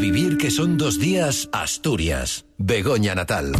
[0.00, 2.46] vivir que son dos días Asturias.
[2.56, 3.52] Begoña Natal.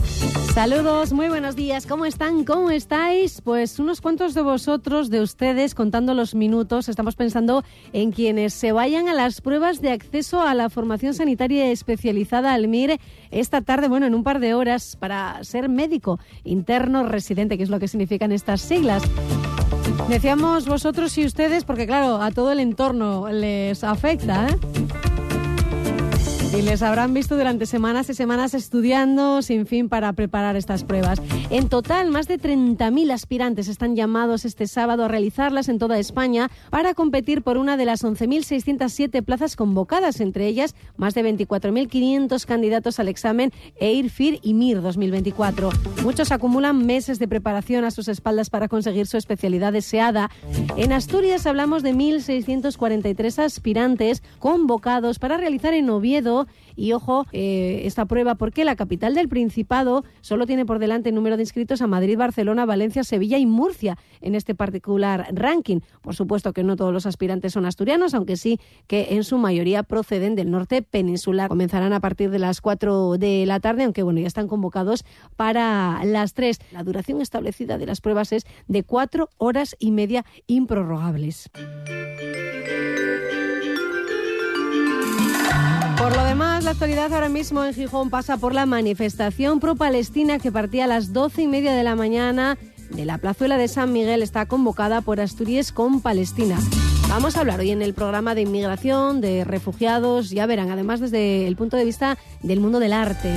[0.54, 1.86] Saludos, muy buenos días.
[1.86, 2.44] ¿Cómo están?
[2.44, 3.42] ¿Cómo estáis?
[3.42, 8.72] Pues unos cuantos de vosotros, de ustedes, contando los minutos, estamos pensando en quienes se
[8.72, 12.98] vayan a las pruebas de acceso a la formación sanitaria especializada al MIR
[13.30, 17.70] esta tarde, bueno, en un par de horas, para ser médico interno residente, que es
[17.70, 19.02] lo que significan estas siglas.
[20.08, 24.79] Decíamos vosotros y ustedes, porque claro, a todo el entorno les afecta, ¿eh?
[26.52, 31.22] Y les habrán visto durante semanas y semanas estudiando sin fin para preparar estas pruebas.
[31.48, 36.50] En total, más de 30.000 aspirantes están llamados este sábado a realizarlas en toda España
[36.70, 42.98] para competir por una de las 11.607 plazas convocadas, entre ellas más de 24.500 candidatos
[42.98, 45.70] al examen EIRFIR y MIR 2024.
[46.02, 50.30] Muchos acumulan meses de preparación a sus espaldas para conseguir su especialidad deseada.
[50.76, 56.39] En Asturias hablamos de 1.643 aspirantes convocados para realizar en Oviedo
[56.76, 61.14] y ojo, eh, esta prueba, porque la capital del Principado solo tiene por delante el
[61.14, 65.80] número de inscritos a Madrid, Barcelona, Valencia, Sevilla y Murcia en este particular ranking.
[66.02, 69.82] Por supuesto que no todos los aspirantes son asturianos, aunque sí que en su mayoría
[69.82, 71.48] proceden del norte peninsular.
[71.48, 75.04] Comenzarán a partir de las 4 de la tarde, aunque bueno, ya están convocados
[75.36, 76.58] para las 3.
[76.72, 81.50] La duración establecida de las pruebas es de 4 horas y media improrrogables.
[86.62, 91.12] La actualidad ahora mismo en Gijón pasa por la manifestación pro-palestina que partía a las
[91.12, 92.58] doce y media de la mañana
[92.90, 94.22] de la plazuela de San Miguel.
[94.22, 96.58] Está convocada por Asturias con Palestina.
[97.08, 101.46] Vamos a hablar hoy en el programa de inmigración, de refugiados, ya verán, además desde
[101.46, 103.32] el punto de vista del mundo del arte.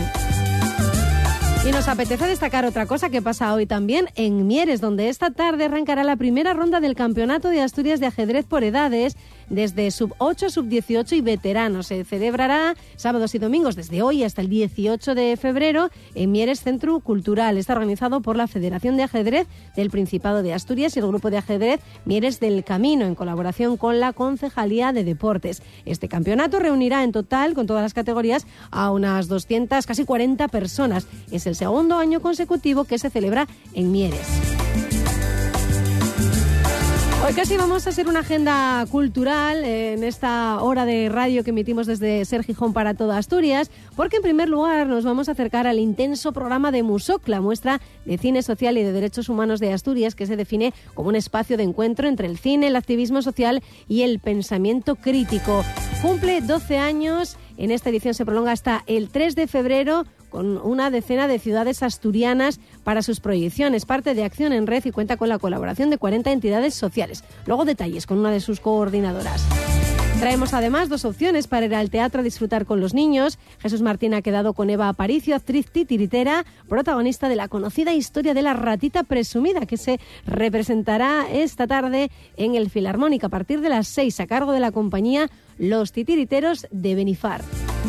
[1.66, 5.64] Y nos apetece destacar otra cosa que pasa hoy también en Mieres, donde esta tarde
[5.64, 9.16] arrancará la primera ronda del Campeonato de Asturias de Ajedrez por Edades
[9.54, 11.88] desde sub 8, sub 18 y veteranos.
[11.88, 17.00] Se celebrará sábados y domingos desde hoy hasta el 18 de febrero en Mieres Centro
[17.00, 17.58] Cultural.
[17.58, 21.38] Está organizado por la Federación de Ajedrez del Principado de Asturias y el Grupo de
[21.38, 25.62] Ajedrez Mieres del Camino en colaboración con la Concejalía de Deportes.
[25.86, 31.08] Este campeonato reunirá en total con todas las categorías a unas 200, casi 40 personas.
[31.32, 35.03] Es el segundo año consecutivo que se celebra en Mieres.
[37.26, 41.88] Hoy casi vamos a hacer una agenda cultural en esta hora de radio que emitimos
[41.88, 45.80] desde Ser Gijón para toda Asturias, porque en primer lugar nos vamos a acercar al
[45.80, 50.16] intenso programa de MUSOC, la muestra de cine social y de derechos humanos de Asturias,
[50.16, 54.02] que se define como un espacio de encuentro entre el cine, el activismo social y
[54.02, 55.64] el pensamiento crítico.
[56.02, 60.90] Cumple 12 años, en esta edición se prolonga hasta el 3 de febrero con una
[60.90, 63.86] decena de ciudades asturianas para sus proyecciones.
[63.86, 67.24] Parte de Acción en Red y cuenta con la colaboración de 40 entidades sociales.
[67.46, 69.46] Luego detalles con una de sus coordinadoras.
[70.20, 73.38] Traemos además dos opciones para ir al teatro a disfrutar con los niños.
[73.60, 78.42] Jesús Martín ha quedado con Eva Aparicio, actriz titiritera, protagonista de la conocida historia de
[78.42, 83.88] la ratita presumida que se representará esta tarde en el Filarmónica a partir de las
[83.88, 87.42] seis a cargo de la compañía Los Titiriteros de Benifar.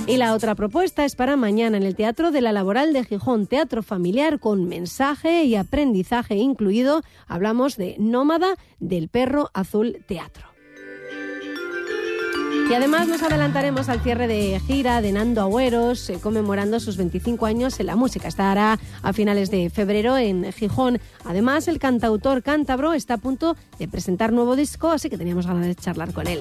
[0.07, 3.47] Y la otra propuesta es para mañana en el Teatro de la Laboral de Gijón,
[3.47, 7.03] teatro familiar con mensaje y aprendizaje incluido.
[7.27, 10.54] Hablamos de Nómada del Perro Azul Teatro.
[12.69, 17.45] Y además nos adelantaremos al cierre de gira de Nando Agüeros, eh, conmemorando sus 25
[17.45, 18.27] años en la música.
[18.27, 20.99] Estará a finales de febrero en Gijón.
[21.25, 25.67] Además, el cantautor cántabro está a punto de presentar nuevo disco, así que teníamos ganas
[25.67, 26.39] de charlar con él.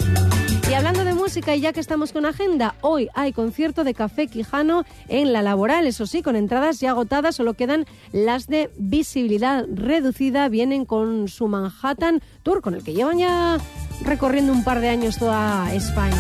[0.70, 4.28] Y hablando de música, y ya que estamos con agenda, hoy hay concierto de Café
[4.28, 5.88] Quijano en La Laboral.
[5.88, 10.48] Eso sí, con entradas ya agotadas, solo quedan las de visibilidad reducida.
[10.48, 13.58] Vienen con su Manhattan Tour, con el que llevan ya
[14.02, 16.16] recorriendo un par de años toda España.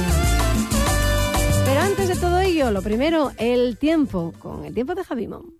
[1.65, 5.53] Pero antes de todo ello, lo primero, el tiempo, con el tiempo de Javimón.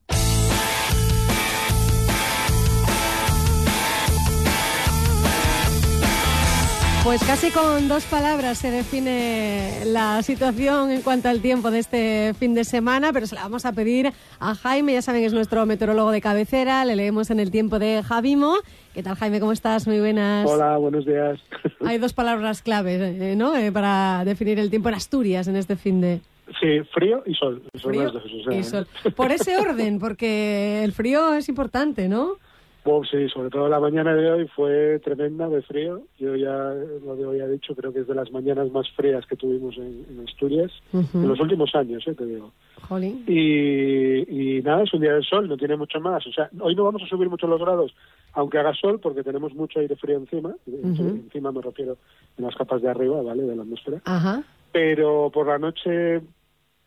[7.03, 12.33] Pues casi con dos palabras se define la situación en cuanto al tiempo de este
[12.35, 15.33] fin de semana, pero se la vamos a pedir a Jaime, ya saben que es
[15.33, 18.55] nuestro meteorólogo de cabecera, le leemos en el tiempo de Javimo.
[18.93, 19.41] ¿Qué tal Jaime?
[19.41, 19.85] ¿Cómo estás?
[19.85, 20.49] Muy buenas.
[20.49, 21.41] Hola, buenos días.
[21.85, 23.53] Hay dos palabras claves, eh, ¿no?
[23.57, 26.21] Eh, para definir el tiempo en Asturias en este fin de...
[26.61, 27.63] Sí, frío y sol.
[27.81, 28.13] Frío
[28.49, 28.87] y sol.
[29.13, 32.37] Por ese orden, porque el frío es importante, ¿no?
[32.83, 36.01] Bueno, sí, sobre todo la mañana de hoy fue tremenda de frío.
[36.19, 36.73] Yo ya
[37.05, 39.77] lo de hoy he dicho, creo que es de las mañanas más frías que tuvimos
[39.77, 42.51] en, en Asturias en los últimos años, eh, te digo.
[42.87, 43.23] Jolín.
[43.25, 46.27] Y, y nada, es un día de sol, no tiene mucho más.
[46.27, 47.95] O sea, hoy no vamos a subir mucho los grados,
[48.33, 50.53] aunque haga sol, porque tenemos mucho aire frío encima.
[50.67, 51.97] Encima me refiero
[52.37, 53.43] en las capas de arriba, ¿vale?
[53.43, 54.01] De la atmósfera.
[54.03, 54.43] Ajá.
[54.73, 56.21] Pero por la noche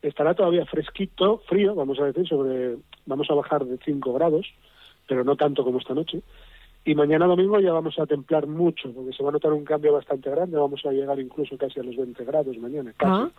[0.01, 4.45] estará todavía fresquito, frío, vamos a decir, sobre vamos a bajar de 5 grados,
[5.07, 6.21] pero no tanto como esta noche.
[6.85, 9.93] Y mañana domingo ya vamos a templar mucho, porque se va a notar un cambio
[9.93, 13.11] bastante grande, vamos a llegar incluso casi a los 20 grados mañana, casi.
[13.11, 13.29] Ah.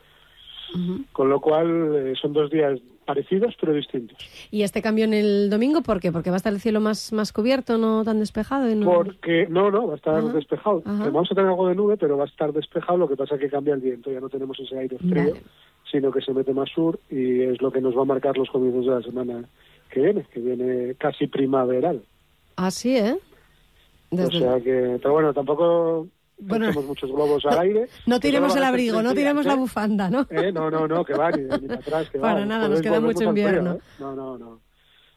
[1.12, 4.18] Con lo cual eh, son dos días parecidos pero distintos.
[4.50, 6.12] ¿Y este cambio en el domingo por qué?
[6.12, 8.70] ¿Porque va a estar el cielo más, más cubierto, no tan despejado?
[8.70, 8.84] Y no...
[8.84, 10.82] Porque, no, no, va a estar despejado.
[10.84, 13.40] Vamos a tener algo de nube, pero va a estar despejado, lo que pasa es
[13.40, 15.36] que cambia el viento, ya no tenemos ese aire frío,
[15.90, 18.50] sino que se mete más sur y es lo que nos va a marcar los
[18.50, 19.48] comienzos de la semana
[19.88, 22.02] que viene, que viene casi primaveral.
[22.56, 23.16] Ah, sí, ¿eh?
[24.10, 26.06] Desde- O sea que, pero bueno, tampoco
[26.38, 27.88] Bueno, muchos globos al aire.
[28.06, 29.56] No tiremos el abrigo, no tiremos la ¿eh?
[29.56, 30.26] bufanda, ¿no?
[30.30, 32.46] Eh, no, no, no, que va, ni, ni para atrás, que Para va.
[32.46, 33.74] nada, nos queda mucho frío, invierno.
[33.74, 33.78] ¿eh?
[33.98, 34.60] No, no, no.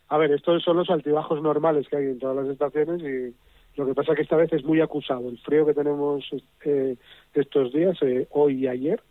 [0.10, 3.34] A ver, estos son los altibajos normales que hay en todas las estaciones y
[3.80, 5.30] lo que pasa es que esta vez es muy acusado.
[5.30, 6.26] El frío que tenemos
[6.66, 6.98] eh,
[7.34, 9.02] estos días, eh, hoy y ayer,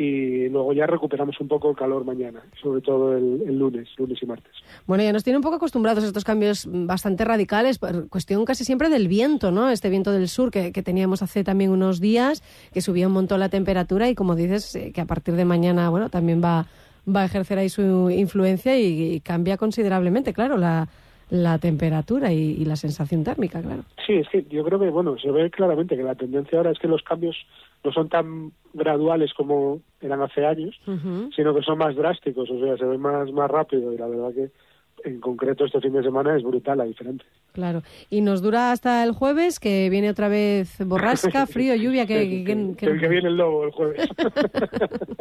[0.00, 4.18] y luego ya recuperamos un poco el calor mañana, sobre todo el, el lunes, lunes
[4.22, 4.52] y martes.
[4.86, 8.64] Bueno, ya nos tiene un poco acostumbrados a estos cambios bastante radicales, por cuestión casi
[8.64, 9.68] siempre del viento, ¿no?
[9.68, 12.42] Este viento del sur que, que teníamos hace también unos días,
[12.72, 15.90] que subía un montón la temperatura y como dices, eh, que a partir de mañana,
[15.90, 16.64] bueno, también va,
[17.06, 20.88] va a ejercer ahí su influencia y, y cambia considerablemente, claro, la,
[21.28, 23.84] la temperatura y, y la sensación térmica, claro.
[24.06, 26.78] Sí, es que yo creo que, bueno, se ve claramente que la tendencia ahora es
[26.78, 27.36] que los cambios
[27.84, 30.78] no son tan graduales como eran hace años,
[31.34, 34.32] sino que son más drásticos, o sea, se ve más, más rápido y la verdad
[34.34, 34.50] que
[35.02, 37.26] en concreto este fin de semana es brutal la diferencia.
[37.52, 37.82] Claro.
[38.10, 42.28] Y nos dura hasta el jueves, que viene otra vez borrasca, frío, lluvia, que...
[42.28, 44.08] que, que- que- que- que viene el lobo el jueves.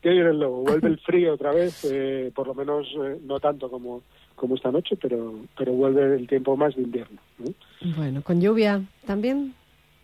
[0.00, 3.40] que viene el lobo, vuelve el frío otra vez, eh, por lo menos eh, no
[3.40, 4.02] tanto como,
[4.34, 7.18] como esta noche, pero, pero vuelve el tiempo más de invierno.
[7.38, 7.52] ¿no?
[7.96, 9.54] Bueno, con lluvia también.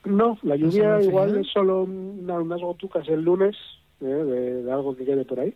[0.07, 3.57] No, la lluvia igual es solo una- unas gotucas el lunes,
[4.01, 5.55] eh, de, de algo que quede por ahí.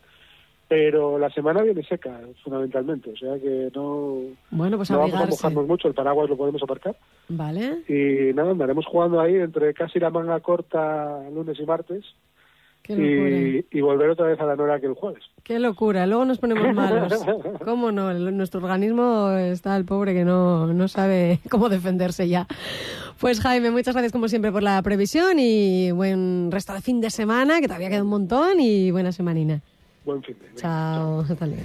[0.68, 3.10] Pero la semana viene seca, fundamentalmente.
[3.10, 4.18] O sea que no,
[4.52, 5.88] Bueno, pues no vamos a mojarnos mucho.
[5.88, 6.94] El paraguas lo podemos aparcar.
[7.28, 7.78] Vale.
[7.88, 12.04] Y nada, andaremos jugando ahí entre casi la manga corta lunes y martes.
[12.82, 13.30] Qué locura.
[13.30, 15.22] Y, y volver otra vez a la Nora que el jueves.
[15.42, 16.06] Qué locura.
[16.06, 17.12] Luego nos ponemos malos.
[17.64, 18.10] ¿Cómo no?
[18.12, 22.46] El- nuestro organismo está el pobre que no, no sabe cómo defenderse ya.
[23.20, 27.10] Pues Jaime, muchas gracias como siempre por la previsión y buen resto de fin de
[27.10, 29.60] semana, que todavía queda un montón, y buena semanina.
[30.06, 30.60] Buen fin de semana.
[30.60, 31.20] Chao.
[31.20, 31.62] Hasta luego.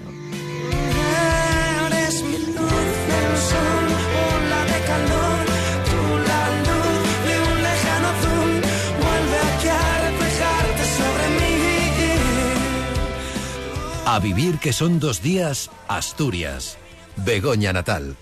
[14.08, 16.78] A vivir que son dos días, Asturias.
[17.26, 18.18] Begoña Natal.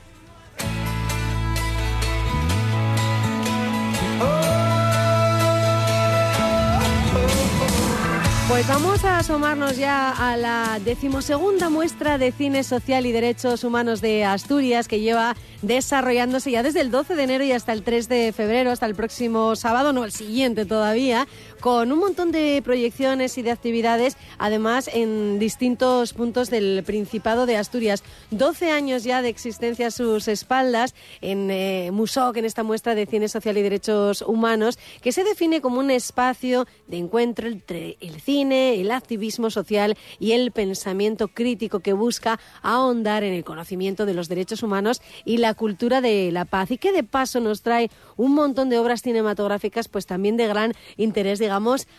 [8.53, 13.99] Pues vamos a asomarnos ya a la decimosegunda muestra de cine social y derechos humanos
[13.99, 18.07] de Asturias que lleva desarrollándose ya desde el 12 de enero y hasta el 3
[18.09, 21.27] de febrero, hasta el próximo sábado, no el siguiente todavía,
[21.63, 27.55] con un montón de proyecciones y de actividades, además en distintos puntos del Principado de
[27.55, 28.03] Asturias.
[28.31, 33.05] 12 años ya de existencia a sus espaldas en eh, Musoc, en esta muestra de
[33.05, 38.19] cine social y derechos humanos, que se define como un espacio de encuentro entre el
[38.19, 44.13] cine, el activismo social y el pensamiento crítico que busca ahondar en el conocimiento de
[44.13, 47.89] los derechos humanos y la cultura de la paz y que de paso nos trae
[48.17, 51.52] un montón de obras cinematográficas pues también de gran interés digamos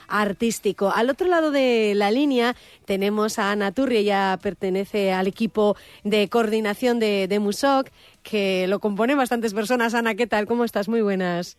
[0.09, 0.91] artístico.
[0.95, 6.29] Al otro lado de la línea tenemos a Ana Turri, ella pertenece al equipo de
[6.29, 7.91] coordinación de, de Musoc
[8.23, 9.95] que lo componen bastantes personas.
[9.95, 10.47] Ana, ¿qué tal?
[10.47, 10.89] ¿Cómo estás?
[10.89, 11.59] Muy buenas.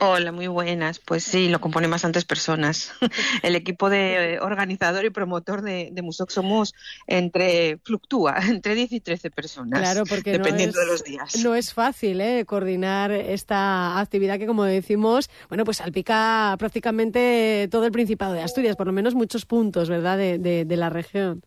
[0.00, 1.00] Hola, muy buenas.
[1.00, 2.92] Pues sí, lo componen bastantes personas.
[3.42, 6.72] El equipo de eh, organizador y promotor de, de Musoc somos
[7.08, 9.80] entre, fluctúa, entre 10 y 13 personas.
[9.80, 11.44] Claro, porque dependiendo no es, de los días.
[11.44, 12.44] No es fácil ¿eh?
[12.46, 18.76] coordinar esta actividad que, como decimos, bueno, pues salpica prácticamente todo el Principado de Asturias,
[18.76, 21.42] por lo menos muchos puntos, ¿verdad?, de, de, de la región.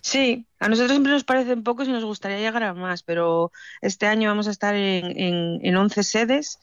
[0.00, 4.06] Sí, a nosotros siempre nos parecen pocos y nos gustaría llegar a más, pero este
[4.06, 6.60] año vamos a estar en, en, en 11 sedes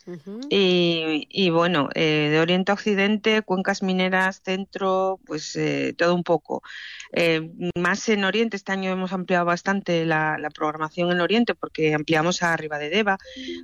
[0.49, 6.23] y, y bueno, eh, de oriente a occidente, cuencas mineras, centro, pues eh, todo un
[6.23, 6.63] poco.
[7.11, 11.93] Eh, más en oriente, este año hemos ampliado bastante la, la programación en oriente porque
[11.93, 13.19] ampliamos a Deva,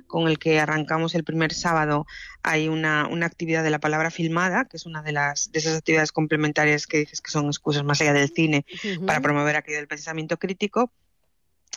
[0.06, 2.06] con el que arrancamos el primer sábado.
[2.42, 5.78] Hay una, una actividad de la palabra filmada, que es una de, las, de esas
[5.78, 8.64] actividades complementarias que dices que son excusas más allá del cine
[9.06, 10.92] para promover aquello del pensamiento crítico.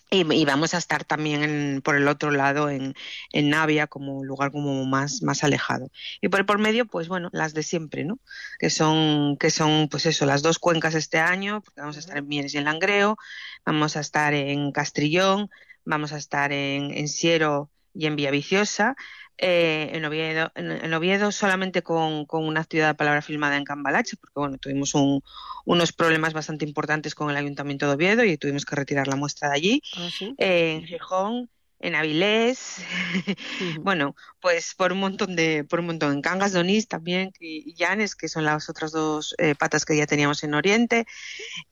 [0.10, 2.94] Y, vamos a estar también en- por el otro lado en,
[3.32, 5.90] en Navia como lugar como más, más alejado.
[6.22, 8.20] Y por, por medio, pues bueno, las de siempre, ¿no?
[8.60, 12.18] Que son, que son, pues eso, las dos cuencas este año, porque vamos a estar
[12.18, 13.18] en Mieres y en Langreo,
[13.66, 15.50] vamos a estar en Castrillón,
[15.84, 18.96] vamos a estar en, en Siero y en Villaviciosa,
[19.38, 23.64] eh, en, Oviedo, en, en Oviedo solamente con, con una actividad de palabra filmada en
[23.64, 25.22] Cambalache, porque bueno, tuvimos un-
[25.66, 29.50] unos problemas bastante importantes con el Ayuntamiento de Oviedo y tuvimos que retirar la muestra
[29.50, 29.82] de allí.
[29.96, 30.34] Ah, sí.
[30.38, 31.50] Eh, en Gijón,
[31.84, 32.78] en Avilés,
[33.82, 37.74] bueno, pues por un montón de, por un montón, en Cangas de Onís también y,
[37.76, 41.06] Llanes, que son las otras dos eh, patas que ya teníamos en Oriente,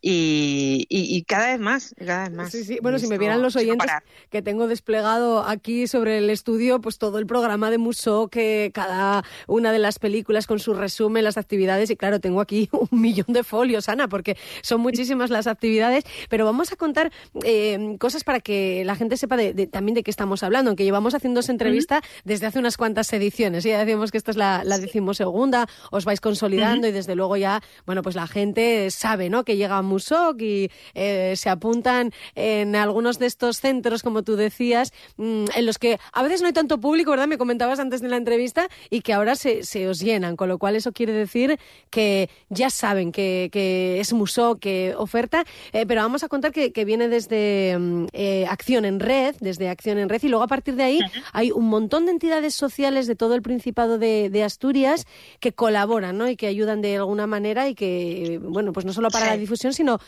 [0.01, 2.51] y, y, y cada vez más, cada vez más.
[2.51, 2.79] Sí, sí.
[2.81, 3.89] Bueno, si me vieran los oyentes
[4.29, 9.23] que tengo desplegado aquí sobre el estudio, pues todo el programa de Musó, que cada
[9.47, 13.27] una de las películas con su resumen, las actividades, y claro, tengo aquí un millón
[13.29, 17.11] de folios, Ana, porque son muchísimas las actividades, pero vamos a contar
[17.43, 20.83] eh, cosas para que la gente sepa de, de- también de qué estamos hablando, aunque
[20.83, 24.63] llevamos haciendo esa entrevista desde hace unas cuantas ediciones, ya decíamos que esta es la,
[24.63, 29.43] la decimosegunda, os vais consolidando y desde luego ya, bueno, pues la gente sabe, ¿no?,
[29.43, 34.35] que llega a Musoc y eh, se apuntan en algunos de estos centros, como tú
[34.35, 37.27] decías, mm, en los que a veces no hay tanto público, ¿verdad?
[37.27, 40.57] Me comentabas antes de la entrevista y que ahora se, se os llenan, con lo
[40.57, 46.01] cual eso quiere decir que ya saben que, que es Musoc, que oferta, eh, pero
[46.01, 50.09] vamos a contar que, que viene desde mm, eh, Acción en Red, desde Acción en
[50.09, 50.99] Red, y luego a partir de ahí
[51.33, 55.05] hay un montón de entidades sociales de todo el Principado de, de Asturias
[55.39, 56.29] que colaboran, ¿no?
[56.29, 59.31] Y que ayudan de alguna manera y que, bueno, pues no solo para Sí.
[59.31, 59.99] la difusión, sino,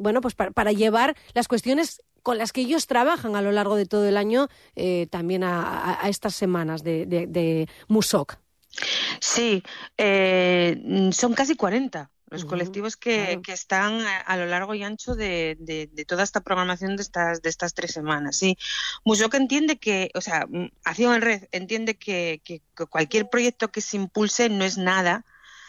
[0.00, 3.76] bueno, pues para, para llevar las cuestiones con las que ellos trabajan a lo largo
[3.76, 8.38] de todo el año eh, también a, a- a estas semanas de, de, de Musoc.
[9.20, 9.62] Sí,
[9.98, 13.42] eh, son casi 40 los colectivos que, claro.
[13.42, 17.42] que están a, lo largo y ancho de, de- de toda esta programación de estas,
[17.42, 18.36] de estas tres semanas.
[18.36, 18.56] Sí,
[19.04, 23.70] Musoc entiende que, o sea, mm, Acción en Red entiende que, que- que cualquier proyecto
[23.70, 25.24] que se impulse no es nada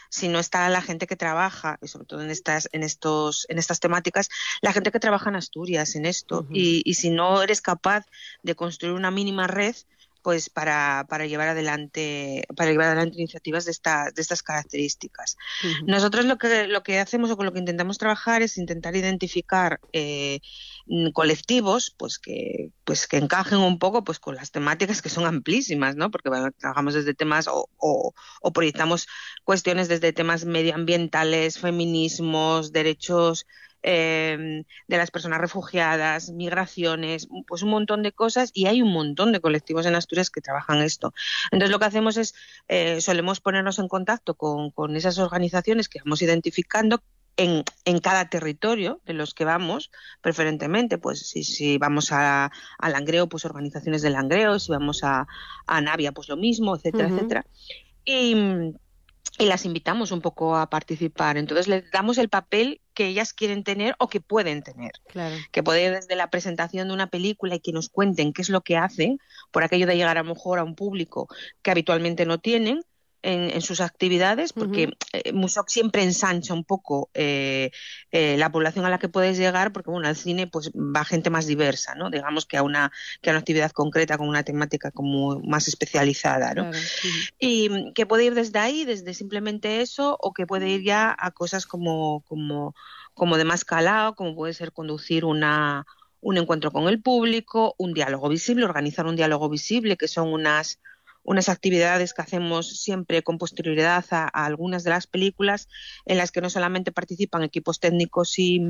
[0.08, 3.58] si no está la gente que trabaja, y sobre todo en estas, en estos, en
[3.58, 4.28] estas temáticas,
[4.62, 8.06] la gente que trabaja en Asturias, en esto, y, y si no eres capaz
[8.42, 9.74] de construir una mínima red,
[10.26, 15.36] pues para, para llevar adelante, para llevar adelante iniciativas de estas, de estas características.
[15.86, 19.78] Nosotros lo que, lo que hacemos o con lo que intentamos trabajar es intentar identificar
[19.92, 20.40] eh,
[21.12, 25.94] colectivos pues que, pues que encajen un poco pues con las temáticas que son amplísimas,
[25.94, 26.10] ¿no?
[26.10, 29.06] Porque bueno, trabajamos desde temas o, o, o proyectamos
[29.44, 33.46] cuestiones desde temas medioambientales, feminismos, derechos
[33.82, 39.32] eh, de las personas refugiadas, migraciones, pues un montón de cosas y hay un montón
[39.32, 41.14] de colectivos en Asturias que trabajan esto.
[41.50, 42.34] Entonces lo que hacemos es,
[42.68, 47.02] eh, solemos ponernos en contacto con, con esas organizaciones que vamos identificando
[47.36, 49.90] en, en cada territorio de los que vamos,
[50.22, 55.26] preferentemente, pues si, si vamos a, a Langreo, pues organizaciones de Langreo, si vamos a,
[55.66, 57.46] a Navia, pues lo mismo, etcétera, etcétera.
[58.04, 58.34] Y,
[59.38, 61.36] y las invitamos un poco a participar.
[61.36, 64.92] Entonces les damos el papel que ellas quieren tener o que pueden tener.
[65.06, 65.36] Claro.
[65.52, 68.48] Que puede ir desde la presentación de una película y que nos cuenten qué es
[68.48, 69.20] lo que hacen,
[69.52, 71.28] por aquello de llegar a lo mejor a un público
[71.62, 72.82] que habitualmente no tienen
[73.26, 77.72] en, en sus actividades, porque eh, Musoc siempre ensancha un poco eh,
[78.12, 81.28] eh, la población a la que puedes llegar, porque bueno, al cine pues va gente
[81.28, 82.08] más diversa, ¿no?
[82.08, 86.54] Digamos que a una, que a una actividad concreta con una temática como más especializada,
[86.54, 86.70] ¿no?
[86.70, 86.78] claro.
[87.40, 91.32] Y que puede ir desde ahí, desde simplemente eso, o que puede ir ya a
[91.32, 92.76] cosas como, como,
[93.12, 95.84] como de más calado, como puede ser conducir una,
[96.20, 100.78] un encuentro con el público, un diálogo visible, organizar un diálogo visible, que son unas,
[101.26, 105.68] unas actividades que hacemos siempre con posterioridad a, algunas de las películas,
[106.06, 108.60] en las que no solamente participan equipos técnicos y,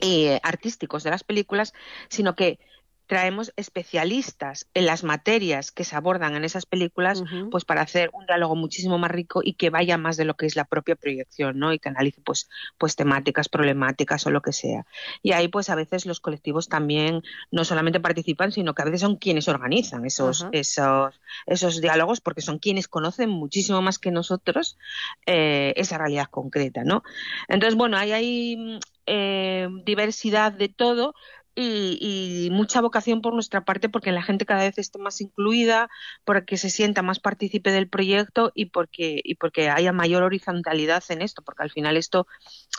[0.00, 1.74] y, eh, artísticos de las películas,
[2.08, 2.58] sino que
[3.06, 8.26] traemos especialistas en las materias que se abordan en esas películas, pues para hacer un
[8.26, 11.58] diálogo muchísimo más rico y que vaya más de lo que es la propia proyección,
[11.58, 11.72] ¿no?
[11.72, 14.86] Y que analice pues, pues temáticas, problemáticas o lo que sea.
[15.22, 19.02] Y ahí pues a veces los colectivos también no solamente participan, sino que a veces
[19.02, 24.78] son quienes organizan esos, esos, esos diálogos, porque son quienes conocen muchísimo más que nosotros
[25.26, 27.02] eh, esa realidad concreta, ¿no?
[27.48, 31.14] Entonces, bueno, ahí hay eh, diversidad de todo,
[31.54, 35.88] y, y, mucha vocación por nuestra parte porque la gente cada vez esté más incluida,
[36.24, 41.22] porque se sienta más partícipe del proyecto y porque, y porque haya mayor horizontalidad en
[41.22, 42.26] esto, porque al final esto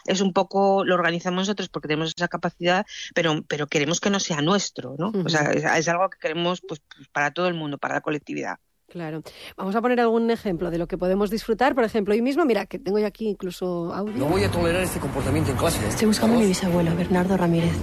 [0.05, 4.20] es un poco, lo organizamos nosotros porque tenemos esa capacidad, pero, pero queremos que no
[4.20, 5.10] sea nuestro, ¿no?
[5.10, 5.25] Uh -huh.
[5.25, 8.58] O sea, es, es, algo que queremos pues, para todo el mundo, para la colectividad.
[8.88, 9.24] Claro.
[9.58, 11.75] Vamos a poner algún ejemplo de lo que podemos disfrutar.
[11.75, 14.15] Por ejemplo, hoy mismo, mira, que tengo yo aquí incluso audio.
[14.15, 15.86] No voy a tolerar este comportamiento en clase.
[15.88, 17.74] Estoy buscando a mi bisabuelo, Bernardo Ramírez.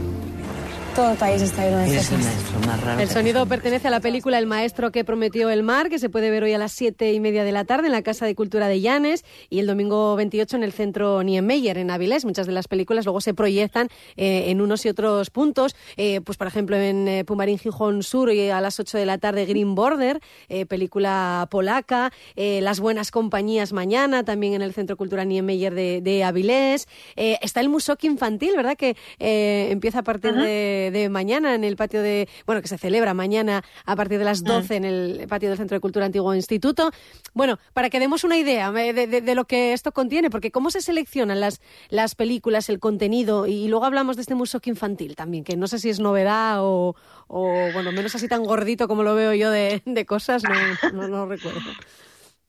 [0.94, 2.18] Todo el país está lleno de Es el
[2.66, 3.00] más raro.
[3.00, 6.30] El sonido pertenece a la película El maestro que prometió el mar, que se puede
[6.30, 8.68] ver hoy a las siete y media de la tarde en la Casa de Cultura
[8.68, 12.26] de Llanes y el domingo 28 en el Centro Niemeyer, en Avilés.
[12.26, 15.76] Muchas de las películas luego se proyectan eh, en unos y otros puntos.
[15.96, 19.16] Eh, pues, por ejemplo, en eh, Pumarín, Gijón Sur, y a las 8 de la
[19.16, 22.12] tarde Green Border, eh, película polaca.
[22.37, 26.87] Eh, Las Buenas Compañías mañana, también en el Centro Cultural Niemeyer de, de Avilés.
[27.16, 28.76] Eh, está el Musoc Infantil, ¿verdad?
[28.76, 32.29] Que eh, empieza a partir de, de mañana en el patio de.
[32.47, 35.77] Bueno, que se celebra mañana a partir de las 12 en el patio del Centro
[35.77, 36.91] de Cultura Antiguo Instituto.
[37.35, 40.51] Bueno, para que demos una idea eh, de, de- de lo que esto contiene, porque
[40.51, 41.61] cómo se seleccionan las,
[41.91, 45.79] las películas, el contenido, y luego hablamos de este Musoc Infantil también, que no sé
[45.79, 46.97] si es novedad o,
[47.29, 51.09] o, bueno, menos así tan gordito como lo veo yo de, de cosas, no, no,
[51.09, 51.61] no recuerdo.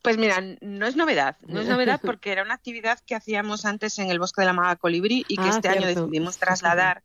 [0.01, 3.97] Pues mira, no es novedad, no es novedad porque era una actividad que hacíamos antes
[3.99, 7.03] en el Bosque de la Maga Colibrí y que Ah, este año decidimos trasladar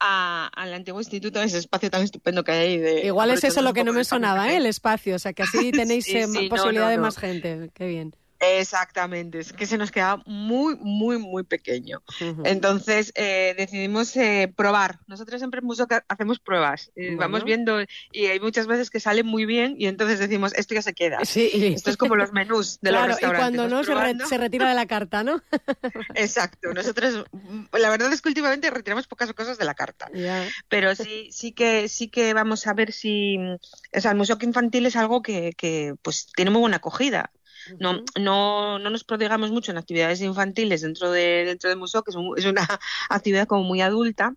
[0.00, 2.78] a- al antiguo instituto, ese espacio tan estupendo que hay.
[2.78, 4.56] De, Igual es eso lo que no me sonaba, ¿eh?
[4.56, 7.02] el espacio, o sea que así tenéis Sí, eh, no, posibilidad no, de no.
[7.02, 7.70] más gente.
[7.74, 8.14] Qué bien.
[8.40, 12.02] Exactamente, es que se nos quedaba muy, muy, muy pequeño.
[12.44, 14.98] Entonces eh, decidimos eh, probar.
[15.06, 15.60] Nosotros siempre
[16.08, 16.90] hacemos pruebas.
[16.96, 17.20] Eh, Bueno.
[17.20, 17.80] Vamos viendo
[18.10, 21.22] y hay muchas veces que salen muy bien y entonces decimos, esto ya se queda.
[21.24, 23.60] Sí, y- Esto es como los menús de claro, los y restaurantes.
[23.60, 25.42] cuando no se, re- se retira de la carta, ¿no?
[26.14, 26.72] Exacto.
[26.72, 27.26] Nosotros,
[27.72, 30.08] la verdad es que últimamente retiramos pocas cosas de la carta.
[30.14, 30.48] Ya.
[30.68, 34.86] Pero sí, sí que, sí que vamos a ver si, o sea, el museo infantil
[34.86, 37.30] es algo que, que, pues tiene muy buena acogida.
[37.78, 42.10] No, no, no nos prodigamos mucho en actividades infantiles dentro de, dentro del museo, que
[42.10, 42.66] es, un- es una
[43.10, 44.34] actividad como muy adulta.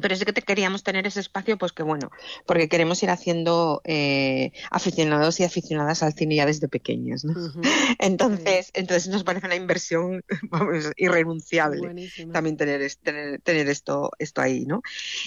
[0.00, 2.10] Pero sí que te queríamos tener ese espacio, pues que bueno,
[2.46, 7.34] porque queremos ir haciendo eh, aficionados y aficionadas al cine ya desde pequeños, ¿no?
[7.98, 12.32] Entonces, entonces nos parece una inversión vamos, irrenunciable Buenísimo.
[12.32, 14.82] también tener, es- tener, tener esto, esto ahí, ¿no?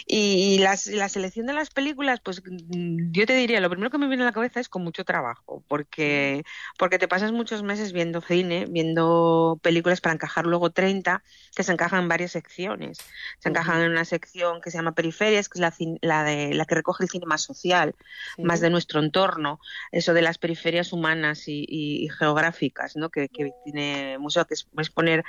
[0.05, 3.97] Y las- la selección de las películas, pues mm, yo te diría, lo primero que
[3.97, 6.43] me viene a la cabeza es con mucho trabajo, porque,
[6.77, 11.23] porque te pasas muchos meses viendo cine, viendo películas para encajar luego 30,
[11.55, 13.05] que se encajan en varias secciones.
[13.39, 16.65] Se encajan en una sección que se llama Periferias, que es la, la, de, la
[16.65, 17.95] que recoge el cine más social,
[18.35, 18.43] Sí.
[18.43, 19.59] más de nuestro entorno,
[19.91, 23.09] eso de las periferias humanas y, y- y geográficas, ¿no?
[23.09, 25.23] Que, que tiene museo, que es, es poner,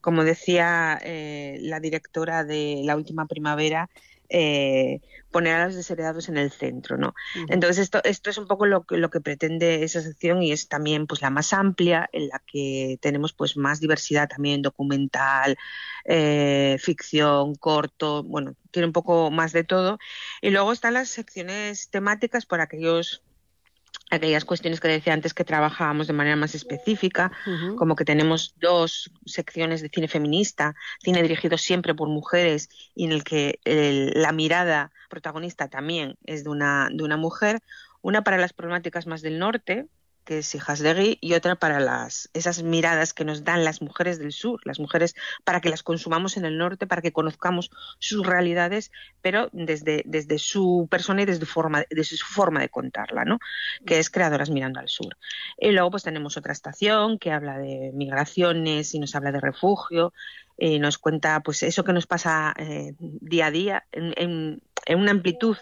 [0.00, 3.88] como decía eh, la directora de La Última Primavera,
[4.36, 7.14] eh, poner a los desheredados en el centro, ¿no?
[7.48, 10.66] Entonces esto, esto es un poco lo que, lo que pretende esa sección y es
[10.66, 15.56] también pues la más amplia, en la que tenemos pues más diversidad también documental,
[16.04, 19.98] eh, ficción, corto, bueno, tiene un poco más de todo.
[20.42, 23.22] Y luego están las secciones temáticas por aquellos
[24.14, 27.32] aquellas cuestiones que decía antes que trabajábamos de manera más específica,
[27.76, 33.12] como que tenemos dos secciones de cine feminista, cine dirigido siempre por mujeres y en
[33.12, 37.60] el que el- la mirada protagonista también es de una, de una mujer,
[38.02, 39.86] una para las problemáticas más del norte,
[40.24, 43.82] que es Hijas de Gui, y otra para las, esas miradas que nos dan las
[43.82, 47.70] mujeres del sur, las mujeres para que las consumamos en el norte, para que conozcamos
[47.98, 53.38] sus realidades, pero desde, desde su persona y desde, forma, su forma de contarla, ¿no?
[53.86, 55.16] que es Creadoras Mirando al Sur.
[55.58, 60.12] Y luego pues tenemos otra estación que habla de migraciones y nos habla de refugio,
[60.56, 65.56] y nos cuenta pues eso que nos pasa eh, día a día en, una amplitud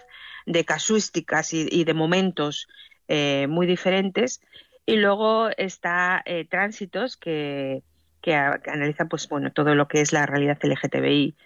[0.45, 2.67] de casuísticas y de momentos
[3.09, 4.41] eh, muy diferentes.
[4.85, 7.83] Y luego está eh, Tránsitos que,
[8.21, 11.37] que, analiza pues bueno todo lo que es la realidad LGTBI.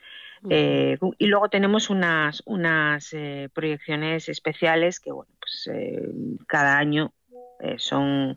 [0.51, 3.11] Eh, y luego tenemos unas, unas
[3.53, 5.71] proyecciones especiales que bueno pues
[6.47, 7.12] cada año
[7.79, 8.37] son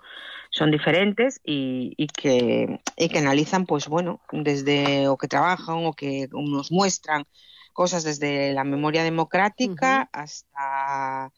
[0.49, 5.93] son diferentes y, y que y que analizan pues bueno desde o que trabajan o
[5.93, 7.25] que nos muestran
[7.73, 11.31] cosas desde la memoria democrática hasta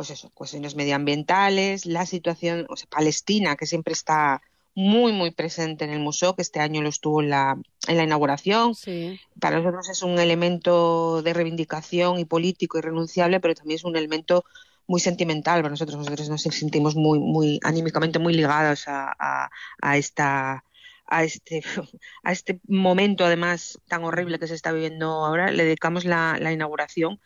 [0.00, 4.40] pues eso cuestiones medioambientales la situación o sea, Palestina que siempre está
[4.74, 8.04] muy muy presente en el museo que este año lo estuvo en la en la
[8.04, 9.20] inauguración Sí.
[9.38, 14.42] para nosotros es un elemento de reivindicación y político irrenunciable, pero también es un elemento
[14.86, 15.98] muy sentimental para nosotros.
[15.98, 19.50] Nosotros nos sentimos muy, muy anímicamente muy ligados a, a,
[19.82, 20.64] a esta
[21.08, 21.62] a este
[22.22, 26.52] a este momento además tan horrible que se está viviendo ahora le dedicamos la, la
[26.52, 27.20] inauguración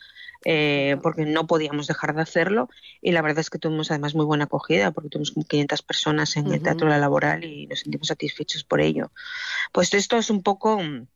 [0.44, 2.68] eh, porque no podíamos dejar de hacerlo
[3.00, 6.36] y la verdad es que tuvimos además muy buena acogida porque tuvimos como 500 personas
[6.36, 6.62] en el.
[6.62, 9.10] Teatro La Laboral y nos sentimos satisfechos por ello
[9.72, 11.06] pues esto es un poco mm,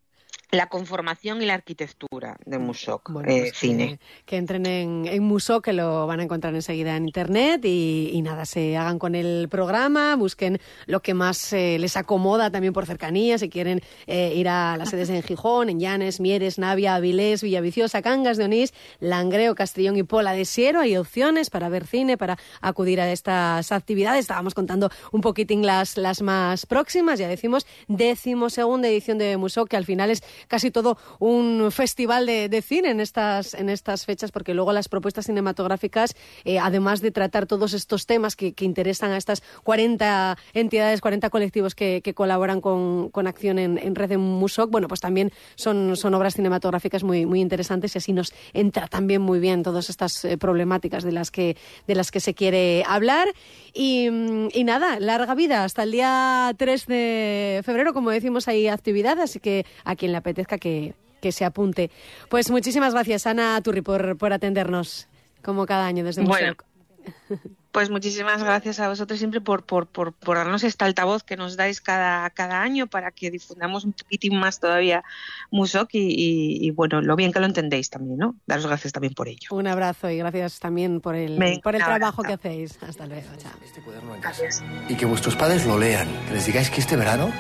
[0.51, 3.99] la conformación y la arquitectura de Musok Bueno, eh, pues que- Cine.
[4.25, 8.47] Que, entren en, en que lo van a encontrar enseguida en internet y, y nada,
[8.47, 13.39] se hagan con el programa, busquen lo que más eh, les acomoda también por cercanía,
[13.39, 18.03] si quieren eh, ir a las sedes en Gijón, en Llanes, Mieres, Navia, Avilés, Villaviciosa,
[18.03, 20.81] Cangas de Onís, Langreo, Castellón y Pola de Siero.
[20.81, 24.21] Hay opciones para ver cine, para acudir a estas actividades.
[24.21, 29.67] Estábamos contando un poquitín las, las más próximas, ya decimos, décimo segunda edición de Muso,
[29.67, 34.05] que al final es casi todo un festival de, de cine en estas, en estas
[34.05, 38.65] fechas, porque luego las propuestas cinematográficas, eh, además de tratar todos estos temas que, que
[38.65, 43.95] interesan a estas 40 entidades, 40 colectivos que, que colaboran con, con acción en, en
[43.95, 48.13] red de Musoc, bueno, pues también son, son obras cinematográficas muy, muy interesantes y así
[48.13, 52.21] nos entra también muy bien todas estas eh, problemáticas de las que, de las que
[52.21, 53.29] se quiere hablar.
[53.73, 59.21] Y, y nada, larga vida hasta el día 3 de febrero, como decimos, hay actividad,
[59.21, 61.91] así que a quien le apetezca que, que se apunte.
[62.29, 65.09] Pues muchísimas gracias, Ana Turri, por, por atendernos,
[65.43, 66.55] como cada año desde Bueno.
[67.71, 71.57] Pues muchísimas gracias a vosotros siempre por, por, por, por darnos esta altavoz que nos
[71.57, 75.05] dais cada, cada año para que difundamos un poquitín más todavía
[75.51, 78.35] Musok y, y- y, bueno, lo bien que lo entendéis también, ¿no?
[78.47, 79.49] Daros gracias también por ello.
[79.53, 82.83] Un abrazo y gracias también por el, Venga, por el trabajo que hacéis.
[82.83, 83.29] Hasta luego.
[83.37, 83.53] Chao.
[83.65, 84.45] este cuaderno en casa.
[84.89, 86.09] Y que vuestros padres lo lean.
[86.27, 87.31] Que les digáis que este verano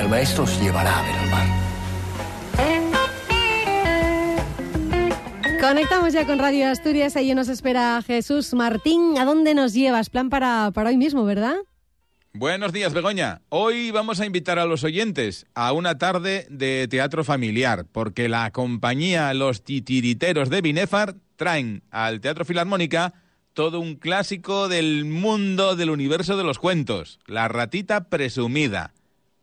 [0.00, 1.71] el maestro os llevará a ver el mar.
[5.62, 7.14] Conectamos ya con Radio Asturias.
[7.14, 9.16] Allí nos espera Jesús Martín.
[9.16, 10.10] ¿A dónde nos llevas?
[10.10, 11.54] Plan para, para hoy mismo, ¿verdad?
[12.32, 13.42] Buenos días, Begoña.
[13.48, 18.50] Hoy vamos a invitar a los oyentes a una tarde de teatro familiar, porque la
[18.50, 23.14] compañía Los Titiriteros de Binefar traen al Teatro Filarmónica
[23.52, 28.94] todo un clásico del mundo del universo de los cuentos, La ratita presumida.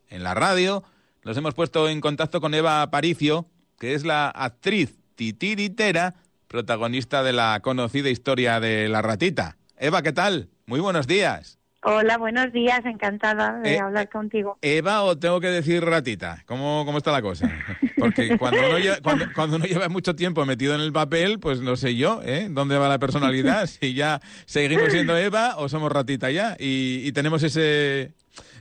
[0.10, 0.84] En la radio
[1.24, 3.48] nos hemos puesto en contacto con Eva Aparicio,
[3.80, 6.16] que es la actriz titiritera,
[6.48, 9.58] protagonista de la conocida historia de la ratita.
[9.78, 10.48] Eva, ¿qué tal?
[10.66, 11.60] Muy buenos días.
[11.84, 14.58] Hola, buenos días, encantada de Eh, hablar contigo.
[14.62, 16.42] Eva o tengo que decir ratita?
[16.46, 17.52] ¿Cómo, cómo está la cosa?
[17.98, 21.60] Porque cuando uno, lleva, cuando, cuando uno lleva mucho tiempo metido en el papel, pues
[21.60, 22.48] no sé yo, ¿eh?
[22.50, 23.68] ¿Dónde va la personalidad?
[23.82, 26.56] Si ya seguimos siendo Eva o somos ratita ya.
[26.58, 28.14] Y, y tenemos ese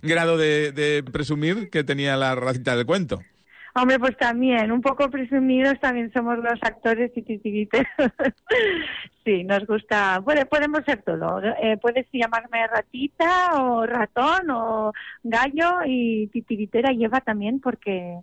[0.03, 3.21] grado de, de presumir que tenía la ratita del cuento.
[3.80, 7.86] Hombre, pues también, un poco presumidos también somos los actores y titiriteros.
[9.24, 11.40] sí, nos gusta, puede, podemos ser todo.
[11.62, 18.18] Eh, puedes llamarme ratita o ratón o gallo y titiritera lleva también porque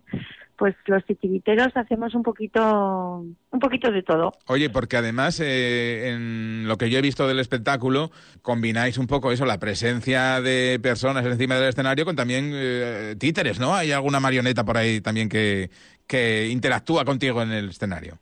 [0.56, 4.32] pues los titiriteros hacemos un poquito un poquito de todo.
[4.46, 8.10] Oye, porque además eh, en lo que yo he visto del espectáculo
[8.42, 13.60] combináis un poco eso, la presencia de personas encima del escenario con también eh, títeres,
[13.60, 13.74] ¿no?
[13.74, 15.70] Hay alguna marioneta por ahí también que,
[16.06, 18.18] que interactúa contigo en el escenario.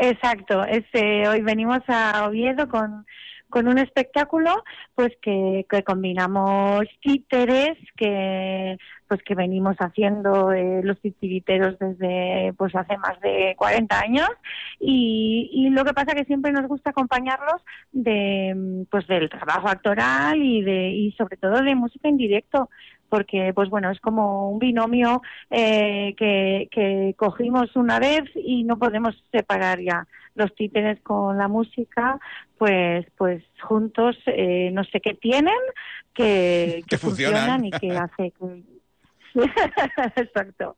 [0.00, 3.06] Exacto, este, hoy venimos a Oviedo con,
[3.48, 4.62] con un espectáculo
[4.94, 8.76] pues que, que combinamos títeres que
[9.08, 14.28] pues que venimos haciendo eh, los titiriteros desde pues hace más de 40 años
[14.80, 20.40] y, y lo que pasa que siempre nos gusta acompañarlos de pues del trabajo actoral
[20.40, 22.68] y de y sobre todo de música en directo
[23.08, 28.78] porque pues bueno es como un binomio eh, que, que cogimos una vez y no
[28.78, 32.18] podemos separar ya los títeres con la música
[32.58, 35.54] pues pues juntos eh, no sé qué tienen
[36.14, 37.64] que, Que funcionan.
[37.64, 38.62] y que hace que
[40.16, 40.76] exacto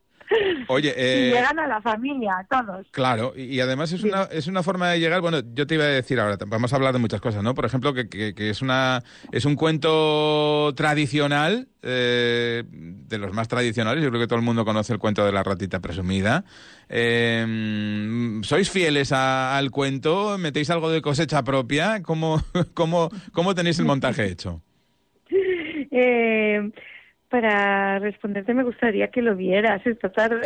[0.67, 4.45] Oye, y eh, llegan a la familia todos Claro, y, y además es una, es
[4.45, 6.99] una forma de llegar, bueno, yo te iba a decir ahora, vamos a hablar de
[6.99, 7.55] muchas cosas, ¿no?
[7.55, 13.47] Por ejemplo, que, que- que es, una, es un cuento tradicional, eh, de los más
[13.47, 16.45] tradicionales, yo creo que todo el mundo conoce el cuento de la ratita presumida.
[16.89, 20.37] Eh, ¿Sois fieles a- al cuento?
[20.37, 22.03] ¿Metéis algo de cosecha propia?
[22.03, 22.39] ¿Cómo,
[22.75, 24.61] cómo, cómo tenéis el montaje hecho?
[25.31, 26.69] eh,
[27.29, 30.41] para responderte me gustaría que lo vieras esta tarde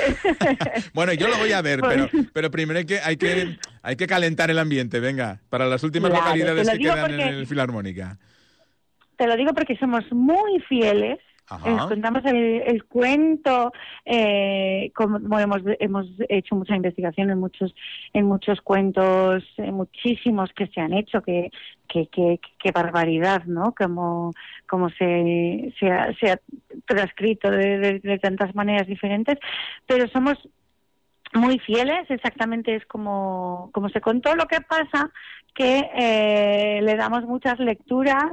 [0.93, 4.05] Bueno, yo lo voy a ver, pero, pero primero hay que, hay, que, hay que
[4.07, 8.17] calentar el ambiente, venga, para las últimas Claro, localidades que quedan porque- en el Filarmónica.
[9.15, 11.19] Te lo digo porque somos muy fieles.
[11.49, 11.69] Ajá.
[11.69, 13.71] Eh, contamos el, cuento,
[14.05, 17.75] eh, como hemos, hemos hecho mucha investigación en muchos
[18.13, 21.51] en muchos cuentos, muchísimos que se han hecho, que
[21.87, 23.73] que, que, que barbaridad, ¿no?
[23.77, 24.31] Como,
[24.67, 26.39] como se, se, ha, se ha
[26.87, 29.37] transcrito de, de- de tantas maneras diferentes,
[29.85, 30.35] pero somos
[31.35, 34.35] muy fieles, exactamente es como, como se contó.
[34.35, 35.11] Lo que pasa
[35.53, 38.23] que eh, le damos muchas lecturas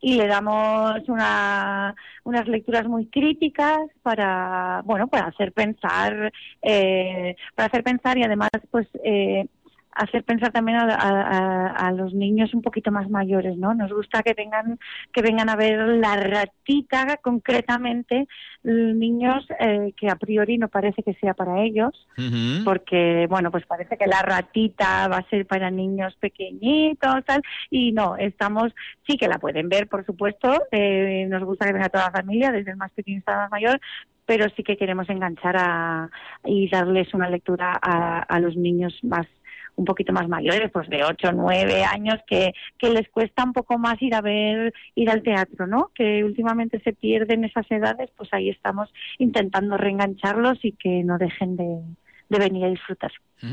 [0.00, 6.32] y le damos una, unas lecturas muy críticas para, bueno, para hacer pensar,
[6.62, 9.46] eh, para hacer pensar y además, pues, eh,
[10.02, 13.74] hacer pensar también a, a- a los niños un poquito más mayores, ¿no?
[13.74, 14.78] Nos gusta que vengan
[15.12, 18.26] que vengan a ver la ratita concretamente
[18.62, 22.06] niños eh, que a priori no parece que sea para ellos,
[22.64, 27.92] porque bueno, pues parece que la ratita va a ser para niños pequeñitos, tal, y
[27.92, 28.72] no, estamos,
[29.06, 32.52] sí que la pueden ver, por supuesto, eh, nos gusta que venga toda la familia,
[32.52, 33.80] desde el más pequeño hasta el más mayor,
[34.26, 36.10] pero sí que queremos enganchar a,
[36.44, 39.26] y darles una lectura a, a los niños más
[39.76, 43.52] un poquito más mayores, pues de 8 o 9 años, que, que les cuesta un
[43.52, 45.90] poco más ir a ver, ir al teatro, ¿no?
[45.94, 51.56] Que últimamente se pierden esas edades, pues ahí estamos intentando reengancharlos y que no dejen
[51.56, 51.80] de,
[52.30, 53.12] de venir a disfrutar.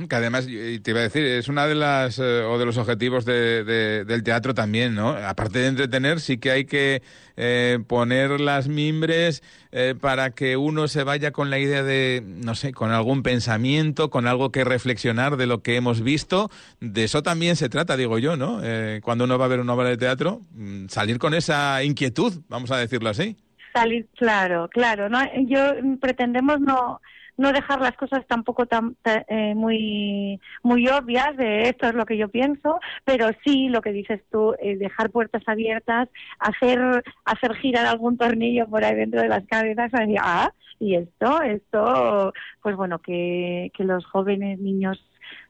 [0.09, 3.23] Que además, te iba a decir, es una de las, eh, o de los objetivos
[3.23, 5.11] de- de- del teatro también, ¿no?
[5.11, 7.01] Aparte de entretener, sí que hay que
[7.37, 12.53] eh, poner las mimbres eh, para que uno se vaya con la idea de, no
[12.55, 16.49] sé, con algún pensamiento, con algo que reflexionar de lo que hemos visto.
[16.81, 18.59] De eso también se trata, digo yo, ¿no?
[18.63, 22.41] Eh, cuando uno va a ver una obra de teatro, mm, salir con esa inquietud,
[22.49, 23.37] vamos a decirlo así.
[23.71, 25.07] Salir, claro, claro.
[25.07, 25.19] ¿no?
[25.47, 26.99] Yo mm, pretendemos no
[27.37, 32.05] no dejar las cosas tampoco tan ta- eh, muy muy obvias de esto es lo
[32.05, 36.79] que yo pienso, pero sí lo que dices tú, eh, dejar puertas abiertas, hacer
[37.25, 42.33] hacer girar algún tornillo por ahí dentro de las cabezas y ah, y esto, esto,
[42.61, 45.03] pues bueno, que, que los jóvenes niños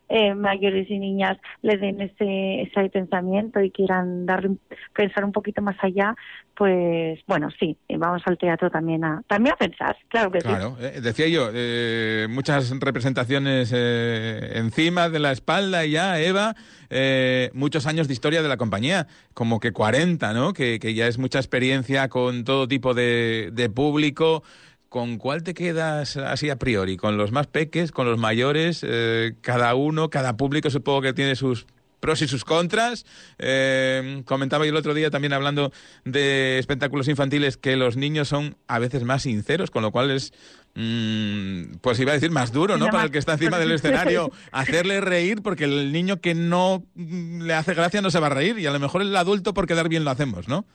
[0.10, 4.60] eh, mayores y niñas le den ese, ese pensamiento y quieran un-
[4.96, 6.15] pensar un poquito más allá,
[6.56, 10.48] pues bueno, sí, eh, vamos al teatro también a también a pensar, claro que sí.
[10.80, 16.56] Eh, decía yo, eh, muchas representaciones eh, encima de la espalda ya, Eva,
[16.89, 20.54] eh, muchos años de historia de la compañía, como que 40, ¿no?
[20.54, 24.43] Que, que ya es mucha experiencia con todo tipo de, de público.
[24.89, 26.95] ¿Con cuál te quedas así a priori?
[26.95, 28.86] ¿Con los más peques, con los mayores?
[28.88, 31.67] Eh, cada uno, cada público supongo que tiene sus
[32.00, 33.06] pros y sus contras.
[33.38, 35.71] Eh, comentaba yo el otro día también hablando
[36.06, 40.32] de espectáculos infantiles que los niños son a veces más sinceros, con lo cual es,
[40.76, 42.88] mm, pues iba a decir más duro, ¿no?
[42.88, 47.54] Para el que está encima del escenario, hacerle reír, porque el niño que no le
[47.54, 49.89] hace gracia no se va a reír, y a lo mejor el adulto por quedar
[49.89, 50.65] bien lo hacemos, ¿no?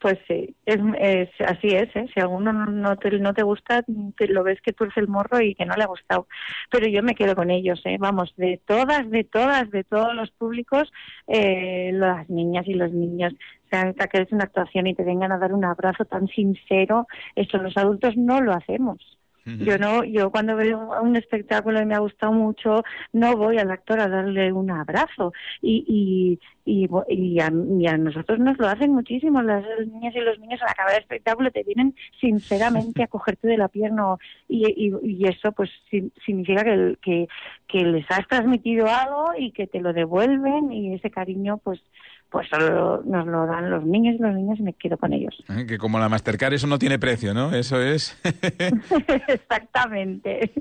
[0.00, 2.06] Pues sí, es, así es, ¿eh?
[2.14, 3.84] Si alguno no, te, no te gusta,
[4.18, 6.26] lo ves que tú eres el morro y que no le ha gustado.
[6.70, 7.98] Pero yo me quedo con ellos, ¿eh?
[8.00, 10.90] Vamos, de todas, de todas, de todos los públicos,
[11.26, 13.34] eh, las niñas y los niños,
[13.66, 17.06] o sea, que es una actuación y te vengan a dar un abrazo tan sincero,
[17.36, 19.19] eso los adultos no lo hacemos.
[19.44, 23.70] Yo no, yo cuando veo un espectáculo y me ha gustado mucho, no voy al
[23.70, 25.32] actor a darle un abrazo.
[25.60, 29.42] Y, y, y, y a, y a nosotros nos lo hacen muchísimo.
[29.42, 33.56] Las niñas y los niños al acabar el espectáculo te vienen sinceramente a cogerte de
[33.58, 34.16] la pierna.
[34.48, 34.64] Y,
[35.02, 37.28] y, eso pues si- significa que, el- que,
[37.68, 41.80] que les has transmitido algo y que te lo devuelven y ese cariño pues
[42.30, 45.34] pues solo nos lo dan los niños y los niños y me quedo con ellos.
[45.68, 47.54] Que como la Mastercard eso no tiene precio, ¿no?
[47.54, 48.18] Eso es...
[49.28, 50.52] Exactamente.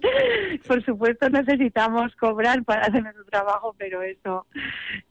[0.67, 4.45] Por supuesto necesitamos cobrar para hacer nuestro trabajo, pero eso,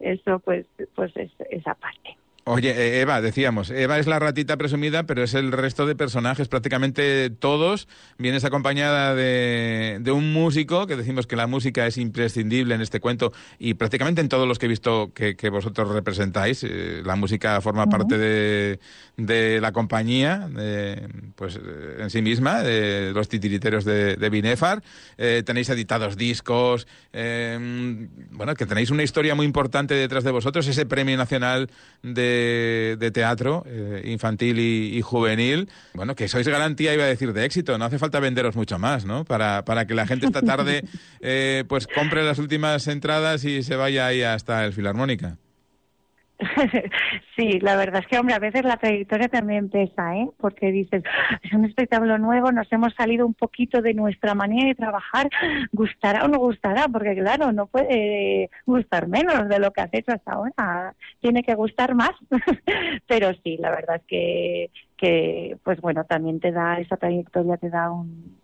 [0.00, 2.16] eso pues, pues es esa parte.
[2.50, 6.48] Oye, eh, Eva, decíamos, Eva es la ratita presumida, pero es el resto de personajes,
[6.48, 7.88] prácticamente todos.
[8.16, 13.00] Vienes acompañada de, de un músico, que decimos que la música es imprescindible en este
[13.00, 17.16] cuento, y prácticamente en todos los que he visto que, que vosotros representáis, eh, la
[17.16, 18.80] música forma parte de,
[19.18, 21.06] de la compañía, de,
[21.36, 24.82] pues eh, en sí misma, de los titiriteros de, de Binefar.
[25.18, 30.66] Eh, tenéis editados discos, eh, bueno, que tenéis una historia muy importante detrás de vosotros,
[30.66, 31.68] ese premio nacional
[32.02, 32.37] de,
[32.98, 35.68] de teatro eh, infantil y, y juvenil.
[35.94, 37.78] Bueno, que sois garantía, iba a decir, de éxito.
[37.78, 39.24] No hace falta venderos mucho más, ¿no?
[39.24, 40.84] Para, para que la gente esta tarde
[41.20, 45.38] eh, pues compre las últimas entradas y se vaya ahí hasta el Filarmónica.
[47.36, 50.28] Sí, la verdad es que, hombre, a veces la trayectoria también pesa, ¿eh?
[50.38, 51.02] Porque dices,
[51.42, 55.28] es un espectáculo nuevo, nos hemos salido un poquito de nuestra manera de trabajar,
[55.72, 56.88] ¿gustará o no gustará?
[56.88, 61.54] Porque, claro, no puede gustar menos de lo que has hecho hasta ahora, tiene que
[61.54, 62.12] gustar más.
[63.06, 67.70] Pero sí, la verdad es que, que, pues bueno, también te da, esa trayectoria te
[67.70, 68.36] da un,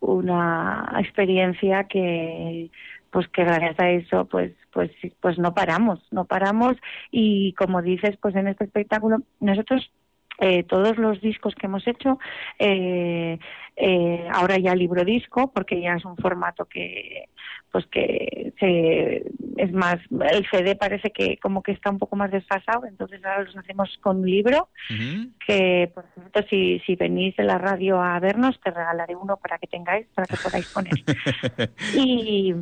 [0.00, 2.70] una experiencia que
[3.12, 6.76] pues que gracias a eso pues pues pues no paramos no paramos.
[7.10, 9.92] Y como dices pues en este espectáculo nosotros
[10.38, 12.18] eh, todos los discos que hemos hecho
[12.58, 13.38] eh,
[13.76, 17.28] eh, ahora ya libro disco porque ya es un formato que
[17.70, 19.24] pues que se
[19.56, 19.96] es más,
[20.30, 23.98] el CD parece que como que está un poco más desfasado, entonces ahora los hacemos
[24.02, 24.68] con un libro,
[25.46, 29.58] que por cierto, si, si venís de la radio a vernos, te regalaré uno para
[29.58, 30.92] que tengáis, para que podáis poner.
[31.96, 32.54] y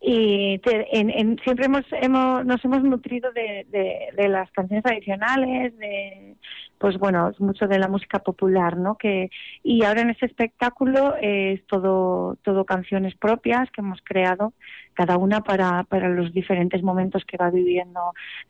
[0.00, 6.36] y te- en- siempre hemos, hemos nos hemos nutrido de, de, las canciones tradicionales de
[6.78, 9.30] pues bueno mucho de la música popular no que
[9.64, 14.52] y ahora en este espectáculo es todo todo canciones propias que hemos creado
[14.94, 18.00] cada una para para los diferentes momentos que va viviendo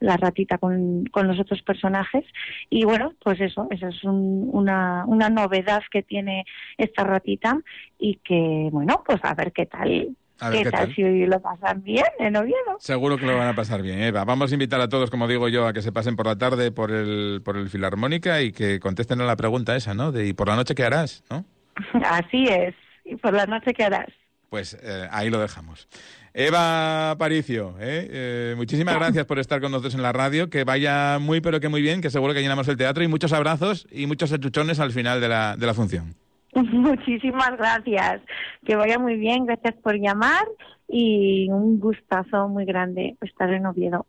[0.01, 2.25] la ratita con, con los otros personajes.
[2.69, 6.45] Y bueno pues eso esa es un- una una novedad que tiene
[6.77, 7.59] esta ratita
[7.99, 10.95] y que bueno pues a ver qué tal A ver ¿Qué, qué tal, tal.
[10.95, 12.77] si lo pasan bien en Oviedo?
[12.79, 14.25] Seguro que lo van a pasar bien, Eva.
[14.25, 16.71] Vamos a invitar a todos, como digo yo, a que se pasen por la tarde
[16.71, 20.13] por el, por el Filarmónica y que contesten a la pregunta esa, ¿no?
[20.13, 21.25] De ¿y por la noche qué harás?
[21.31, 21.45] ¿no?
[22.05, 22.75] Así es.
[23.05, 24.09] ¿Y por la noche qué harás?
[24.51, 25.89] Pues eh, ahí lo dejamos.
[26.33, 28.09] Eva Paricio, ¿eh?
[28.11, 30.49] Eh, muchísimas gracias por estar con nosotros en la radio.
[30.49, 33.03] Que vaya muy, pero que muy bien, que seguro que llenamos el teatro.
[33.03, 36.15] Y muchos abrazos y muchos achuchones al final de la, de la función.
[36.55, 38.23] Muchísimas gracias.
[38.65, 39.47] Que vaya muy bien.
[39.47, 40.47] Gracias por llamar
[40.89, 44.07] y un gustazo muy grande estar en Oviedo.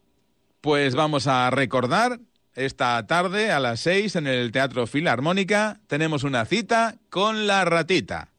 [0.62, 2.19] Pues vamos a recordar
[2.56, 5.80] esta tarde a las seis en el Teatro Filarmónica.
[5.88, 8.30] Tenemos una cita con la ratita.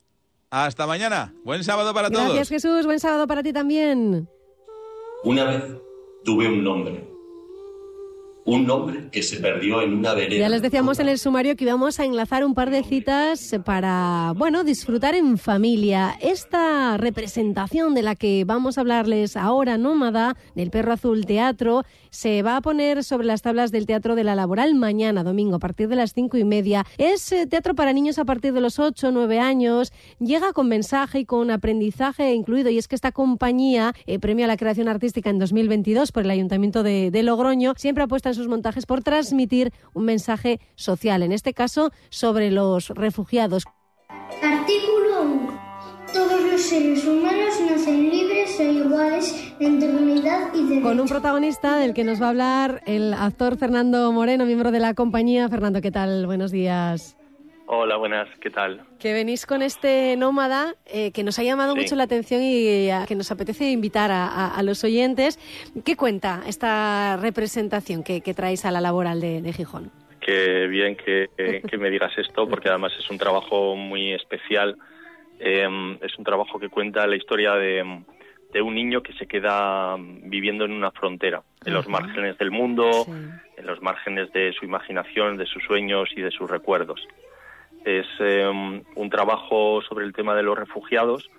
[0.50, 1.32] Hasta mañana.
[1.44, 2.24] Buen sábado para todos.
[2.24, 2.84] Gracias, Jesús.
[2.84, 4.28] Buen sábado para ti también.
[5.22, 5.64] Una vez
[6.24, 7.09] tuve un nombre.
[8.46, 10.40] Un nombre que se perdió en una vereda.
[10.40, 14.32] Ya les decíamos en el sumario que íbamos a enlazar un par de citas para,
[14.34, 16.16] bueno, disfrutar en familia.
[16.22, 22.42] Esta representación de la que vamos a hablarles ahora, Nómada, del Perro Azul Teatro, se
[22.42, 25.88] va a poner sobre las tablas del Teatro de la Laboral mañana, domingo, a partir
[25.88, 26.86] de las cinco y media.
[26.96, 29.92] Es eh, teatro para niños a partir de los ocho nueve años.
[30.18, 32.70] Llega con mensaje y con aprendizaje incluido.
[32.70, 36.82] Y es que esta compañía eh, premia la creación artística en 2022 por el Ayuntamiento
[36.82, 37.74] de, de Logroño.
[37.76, 42.88] Siempre apuesta en sus montajes por transmitir un mensaje social, en este caso sobre los
[42.88, 43.64] refugiados.
[44.42, 45.60] Artículo 1.
[46.12, 50.82] Todos los seres humanos nacen libres e iguales en dignidad y derechos.
[50.82, 54.80] Con un protagonista del que nos va a hablar el actor Fernando Moreno, miembro de
[54.80, 55.48] la compañía.
[55.48, 56.26] Fernando, ¿qué tal?
[56.26, 57.16] Buenos días.
[57.72, 58.82] Hola, buenas, ¿qué tal?
[58.98, 61.80] Que venís con este nómada eh, que nos ha llamado Sí.
[61.82, 65.38] mucho la atención y a- que nos apetece invitar a, a- a los oyentes.
[65.84, 69.92] ¿Qué cuenta esta representación que, que traéis a la laboral de, de Gijón?
[70.20, 71.28] Qué bien que,
[71.68, 74.76] que me digas esto, porque además es un trabajo muy especial.
[75.38, 78.02] Eh, es un trabajo que cuenta la historia de,
[78.52, 83.06] de un niño que se queda viviendo en una frontera, en los márgenes del mundo,
[83.56, 87.00] en los márgenes de su imaginación, de sus sueños y de sus recuerdos.
[87.84, 91.30] Es eh, un trabajo sobre el tema de los refugiados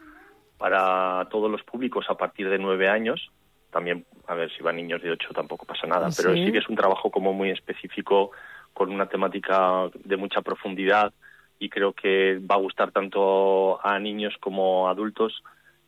[0.58, 3.32] para todos los públicos a partir de nueve años.
[3.72, 6.46] También, a ver, si van niños de ocho tampoco pasa nada, pero Sí.
[6.46, 8.32] sí que es un trabajo como muy específico,
[8.74, 11.14] con una temática de mucha profundidad
[11.60, 15.44] y creo que va a gustar tanto a niños como a adultos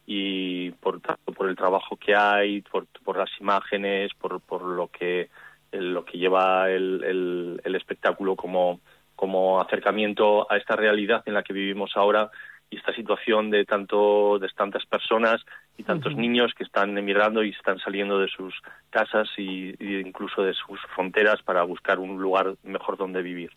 [0.05, 4.87] y por tanto por el trabajo que hay, por, por las imágenes, por, por lo
[4.89, 5.29] que
[5.71, 8.79] lo que lleva el, el, el espectáculo como,
[9.15, 12.29] como acercamiento a esta realidad en la que vivimos ahora
[12.69, 15.45] y esta situación de tanto de tantas personas
[15.77, 18.53] y tantos niños que están emigrando y están saliendo de sus
[18.89, 23.51] casas y, y incluso de sus fronteras para buscar un lugar mejor donde vivir.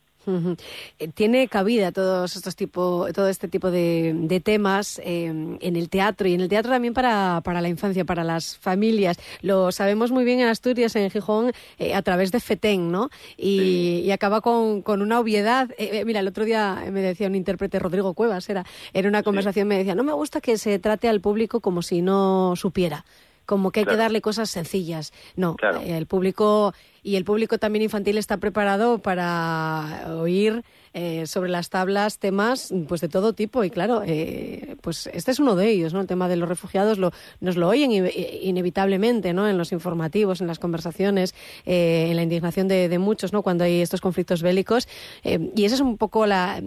[0.99, 5.89] Eh, Tiene cabida todos estos tipo, todo este tipo de, de temas eh, en el
[5.89, 9.19] teatro y en el teatro también para, para la infancia, para las familias.
[9.43, 13.11] Lo sabemos muy bien en Asturias, en Gijón, eh, a través de FETEN, ¿no?
[13.37, 15.71] Y, y acaba con, con una obviedad.
[15.79, 19.69] Eh, mira, el otro día me decía un intérprete, Rodrigo Cuevas, era, en una conversación
[19.69, 23.05] me decía, no me gusta que se trate al público como si no supiera
[23.47, 25.13] como que hay que darle cosas sencillas.
[25.37, 31.51] No, eh, el público y el público también infantil está preparado para oír eh, sobre
[31.51, 35.69] las tablas temas pues de todo tipo y claro, eh, pues este es uno de
[35.69, 36.01] ellos, ¿no?
[36.01, 39.47] El tema de los refugiados lo, nos lo oyen inevitablemente, ¿no?
[39.47, 43.43] En los informativos, en las conversaciones, eh, en la indignación de, de muchos, ¿no?
[43.43, 44.89] Cuando hay estos conflictos bélicos
[45.23, 46.63] eh, y esa es un poco la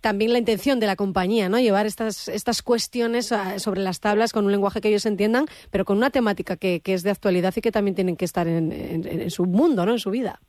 [0.00, 1.58] también la intención de la compañía, ¿no?
[1.58, 5.84] Llevar estas, estas cuestiones ah, sobre las tablas con un lenguaje que ellos entiendan, pero
[5.84, 8.72] con una temática que, que es de actualidad y que también tienen que estar en,
[8.72, 9.92] en- su mundo, ¿no?
[9.92, 10.40] En su vida.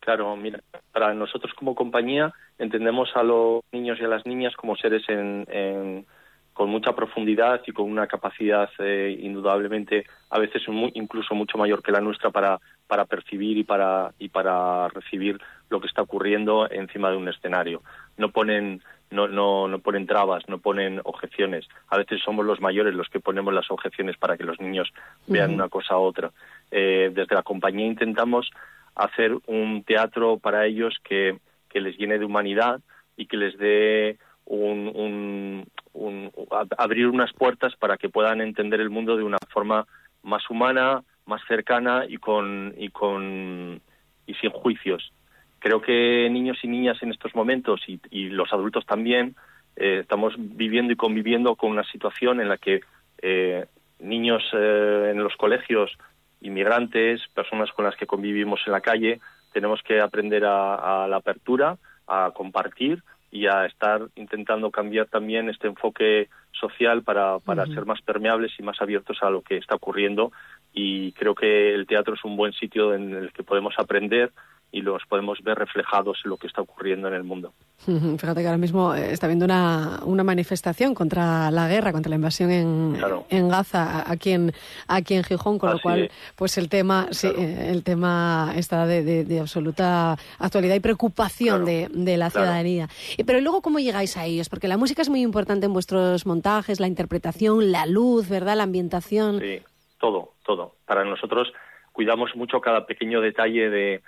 [0.00, 0.60] Claro, mira,
[0.92, 5.46] para nosotros como compañía entendemos a los niños y a las niñas como seres en,
[5.50, 6.06] en-
[6.52, 10.62] con mucha profundidad y con una capacidad eh, indudablemente a veces
[10.94, 15.40] incluso mucho mayor que la nuestra para, para percibir y para, y para recibir
[15.70, 17.82] lo que está ocurriendo encima de un escenario.
[18.20, 21.66] No ponen no, no, no ponen trabas, no ponen objeciones.
[21.88, 24.92] A veces somos los mayores los que ponemos las objeciones para que los niños
[25.26, 26.30] vean una cosa u otra.
[26.70, 28.48] Eh, desde la compañía intentamos
[28.94, 32.80] hacer un teatro para ellos que, que les llene de humanidad
[33.16, 38.80] y que les dé un, un- un- ab- abrir unas puertas para que puedan entender
[38.80, 39.86] el mundo de una forma
[40.22, 43.80] más humana, más cercana y con y con
[44.26, 45.12] y sin juicios.
[45.60, 49.36] Creo que niños y niñas en estos momentos y, y los adultos también
[49.76, 52.80] eh, estamos viviendo y conviviendo con una situación en la que
[53.22, 53.66] eh,
[53.98, 55.96] niños eh, en los colegios,
[56.40, 59.20] inmigrantes, personas con las que convivimos en la calle,
[59.52, 65.48] tenemos que aprender a, a la apertura, a compartir y a estar intentando cambiar también
[65.48, 69.76] este enfoque social para, para ser más permeables y más abiertos a lo que está
[69.76, 70.32] ocurriendo.
[70.72, 74.32] Y creo que el teatro es un buen sitio en el que podemos aprender
[74.72, 77.52] y los podemos ver reflejados en lo que está ocurriendo en el mundo.
[77.86, 82.16] Fíjate que ahora mismo eh, está habiendo una, una manifestación contra la guerra, contra la
[82.16, 83.24] invasión en, Claro.
[83.30, 84.52] en Gaza, aquí en,
[84.86, 86.10] aquí en Gijón, con lo cual, es.
[86.36, 91.64] pues el tema, sí, eh, el tema está de, de- de absoluta actualidad y preocupación
[91.64, 92.46] de, de la claro.
[92.46, 92.88] ciudadanía.
[93.26, 94.48] Pero luego, ¿cómo llegáis a ellos?
[94.48, 98.56] Porque la música es muy importante en vuestros montajes, la interpretación, la luz, ¿verdad?
[98.56, 99.40] La ambientación.
[99.40, 99.60] Sí,
[99.98, 100.74] todo, todo.
[100.86, 101.52] Para nosotros
[101.92, 104.02] cuidamos mucho cada pequeño detalle de,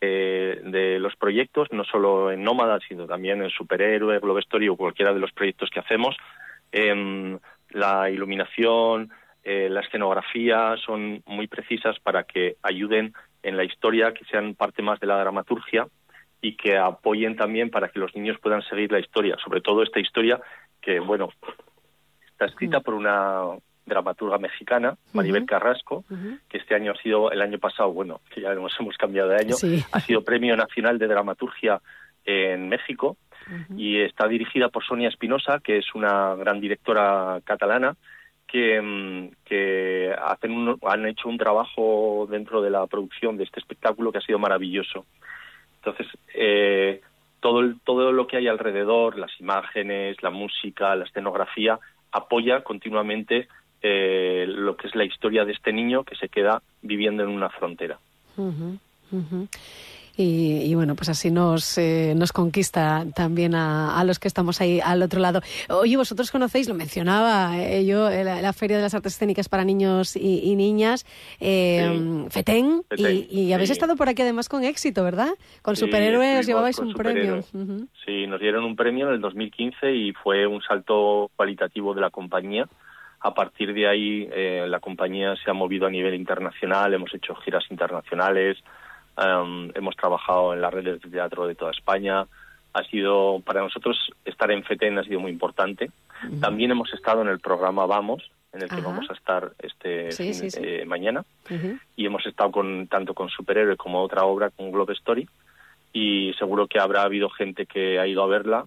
[0.00, 4.76] de, de los proyectos, no solo en Nómada, sino también en Superhéroe, Globe Story o
[4.76, 6.16] cualquiera de los proyectos que hacemos.
[6.72, 7.38] Em,
[7.70, 9.10] la iluminación,
[9.42, 13.12] eh, la escenografía son muy precisas para que ayuden
[13.42, 15.86] en la historia, que sean parte más de la dramaturgia
[16.42, 20.00] y que apoyen también para que los niños puedan seguir la historia, sobre todo esta
[20.00, 20.40] historia
[20.80, 21.30] que, bueno,
[22.26, 23.58] está escrita por una
[23.90, 26.04] dramaturga mexicana, Maribel Carrasco,
[26.48, 29.36] que este año ha sido, el año pasado, bueno, que ya nos hemos cambiado de
[29.36, 29.84] año, Sí.
[29.92, 31.80] ha sido Premio Nacional de Dramaturgia
[32.24, 33.16] en México
[33.76, 37.96] y está dirigida por Sonia Espinosa, que es una gran directora catalana,
[38.46, 43.60] que, mm, que hacen un- han hecho un trabajo dentro de la producción de este
[43.60, 45.04] espectáculo que ha sido maravilloso.
[45.76, 47.00] Entonces, eh,
[47.40, 51.78] todo, el- todo lo que hay alrededor, las imágenes, la música, la escenografía,
[52.12, 53.46] apoya continuamente
[53.82, 57.48] eh, lo que es la historia de este niño que se queda viviendo en una
[57.50, 57.98] frontera.
[60.16, 64.60] Y, y bueno, pues así nos, eh, nos conquista también a, a los que estamos
[64.60, 65.40] ahí al otro lado.
[65.70, 69.48] Oye, vosotros conocéis, lo mencionaba eh, yo, eh, la, la Feria de las Artes Escénicas
[69.48, 71.06] para Niños y, y Niñas,
[71.40, 75.30] eh, FETEN, FETEN, y, y habéis estí por aquí además con éxito, ¿verdad?
[75.62, 77.42] Con Sí, superhéroes llevabais con un premio.
[78.04, 82.10] Sí, nos dieron un premio en el 2015 y fue un salto cualitativo de la
[82.10, 82.68] compañía.
[83.22, 87.34] A partir de ahí, eh, la compañía se ha movido a nivel internacional, hemos hecho
[87.36, 88.56] giras internacionales,
[89.18, 92.24] em, hemos trabajado en las redes de teatro de toda España.
[92.72, 95.90] Ha sido, para nosotros, estar en FETEN ha sido muy importante.
[96.40, 98.84] También hemos estado en el programa Vamos, en el que Ajá.
[98.88, 100.60] vamos a estar este Sí, fin- sí, sí.
[100.62, 101.24] eh, mañana
[101.96, 105.28] y hemos estado con tanto con Superhéroe como otra obra con Globe Story
[105.92, 108.64] y seguro que habrá habido gente que ha ido a verla.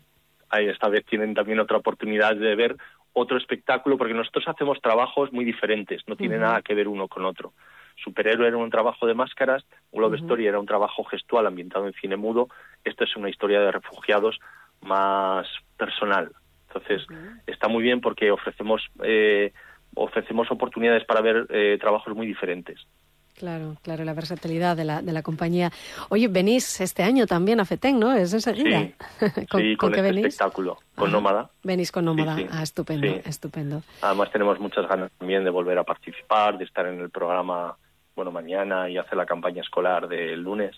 [0.51, 2.75] Esta vez tienen también otra oportunidad de ver
[3.13, 7.25] otro espectáculo porque nosotros hacemos trabajos muy diferentes, no tiene nada que ver uno con
[7.25, 7.53] otro.
[8.03, 10.25] Superhéroe era un trabajo de máscaras, Globe Ujú.
[10.25, 12.49] Story era un trabajo gestual ambientado en cine mudo,
[12.83, 14.39] esto es una historia de refugiados
[14.81, 15.47] más
[15.77, 16.31] personal.
[16.67, 17.05] Entonces,
[17.45, 19.53] está muy bien porque ofrecemos eh,
[19.95, 22.79] ofrecemos oportunidades para ver eh, trabajos muy diferentes.
[23.37, 25.71] Claro, claro, la versatilidad de la, de la compañía.
[26.09, 28.13] Oye, venís este año también a FETEN, ¿no?
[28.13, 28.81] Es enseguida.
[28.81, 30.25] Sí, sí, con, qué este venís?
[30.27, 31.11] espectáculo, con Ajá.
[31.17, 31.49] Nómada.
[31.63, 32.35] Venís con Nómada.
[32.35, 32.47] Sí, sí.
[32.51, 33.81] Ah, estupendo, estupendo.
[34.01, 37.75] Además tenemos muchas ganas también de volver a participar, de estar en el programa,
[38.15, 40.75] bueno, mañana y hacer la campaña escolar del lunes.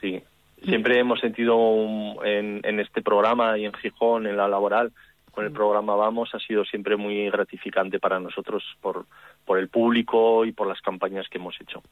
[0.00, 0.22] Sí,
[0.64, 4.92] siempre hemos sentido un- en, en este programa y en Gijón, en la laboral,
[5.36, 9.04] con el programa Vamos, ha sido siempre muy gratificante para nosotros por,
[9.44, 11.82] por el público y por las campañas que hemos hecho.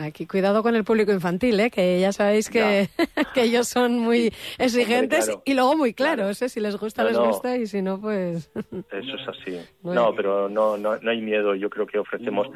[0.00, 1.70] Aquí cuidado con el público infantil, ¿eh?
[1.70, 2.88] que ya sabéis que,
[3.34, 5.42] que ellos son muy exigentes claro.
[5.44, 6.40] y luego muy claros.
[6.40, 6.48] ¿eh?
[6.48, 7.26] Si les gusta, No, les no.
[7.26, 8.50] gusta y si no, pues...
[8.92, 9.58] Eso es así.
[9.82, 10.02] Bueno.
[10.06, 11.56] No, pero no, no, no hay miedo.
[11.56, 12.46] Yo creo que ofrecemos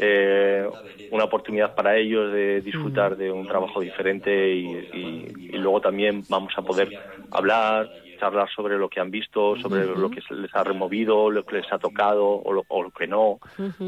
[0.00, 0.68] eh,
[1.10, 6.22] una oportunidad para ellos de disfrutar de un trabajo diferente y, y- y luego también
[6.28, 6.88] vamos a poder
[7.32, 7.90] hablar,
[8.24, 11.72] charlar sobre lo que han visto, sobre lo que les ha removido, lo que les
[11.72, 13.38] ha tocado o lo, o lo que no.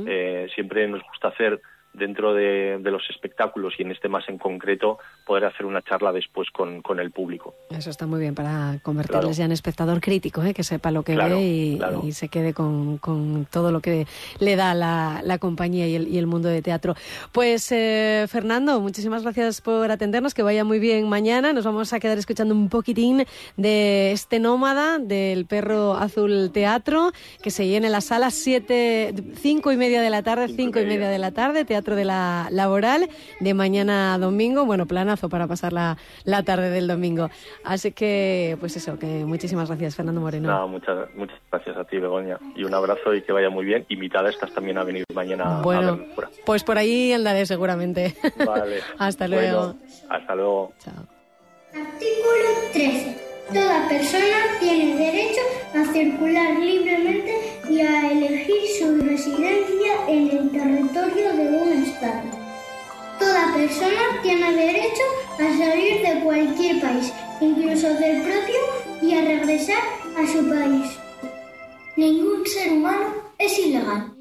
[0.06, 1.60] Eh, siempre nos gusta hacer
[1.96, 6.12] dentro de, de, los espectáculos y en este más en concreto poder hacer una charla
[6.12, 7.54] después con, con el público.
[7.70, 9.36] Eso está muy bien para convertirles claro.
[9.36, 10.54] ya en espectador crítico, ¿eh?
[10.54, 12.02] que sepa lo que claro, ve y, claro.
[12.04, 14.06] y, se quede con, con, todo lo que
[14.38, 16.94] le da la, la compañía y el, y el, mundo de teatro.
[17.32, 21.52] Pues eh, Fernando, muchísimas gracias por atendernos, que vaya muy bien mañana.
[21.52, 23.24] Nos vamos a quedar escuchando un poquitín
[23.56, 29.76] de este nómada del Perro Azul Teatro, que se llene la sala siete, cinco y
[29.76, 33.08] media de la tarde, cinco, cinco y media de la tarde, teatro de la laboral
[33.40, 34.64] de mañana a domingo.
[34.64, 37.30] Bueno, planazo para pasar la, la, tarde del domingo.
[37.64, 40.48] Así que, pues eso, que muchísimas gracias, Fernando Moreno.
[40.48, 42.38] No, muchas, muchas gracias a ti, Begoña.
[42.54, 43.84] Y un abrazo y que vaya muy bien.
[43.88, 46.30] Invitada estás también a venir mañana bueno, a fuera.
[46.44, 48.14] Pues por ahí andaré seguramente.
[48.44, 48.80] Vale.
[48.98, 49.74] hasta luego.
[49.74, 50.72] Bueno, hasta luego.
[50.78, 51.16] Chao.
[51.74, 53.35] Artículo 13.
[53.52, 55.40] Toda persona tiene derecho
[55.72, 57.32] a circular libremente
[57.70, 62.22] y a elegir su residencia en el territorio de un Estado.
[63.20, 65.02] Toda persona tiene derecho
[65.34, 68.60] a salir de cualquier país, incluso del propio,
[69.00, 69.82] y a regresar
[70.16, 70.86] a su país.
[71.96, 74.15] Ningún ser humano es ilegal.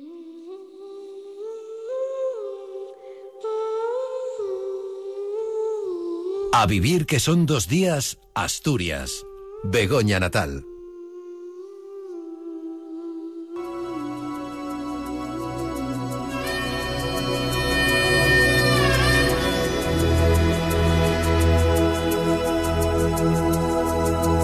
[6.57, 9.25] A vivir que son dos días, Asturias.
[9.65, 10.63] Begoña Natal.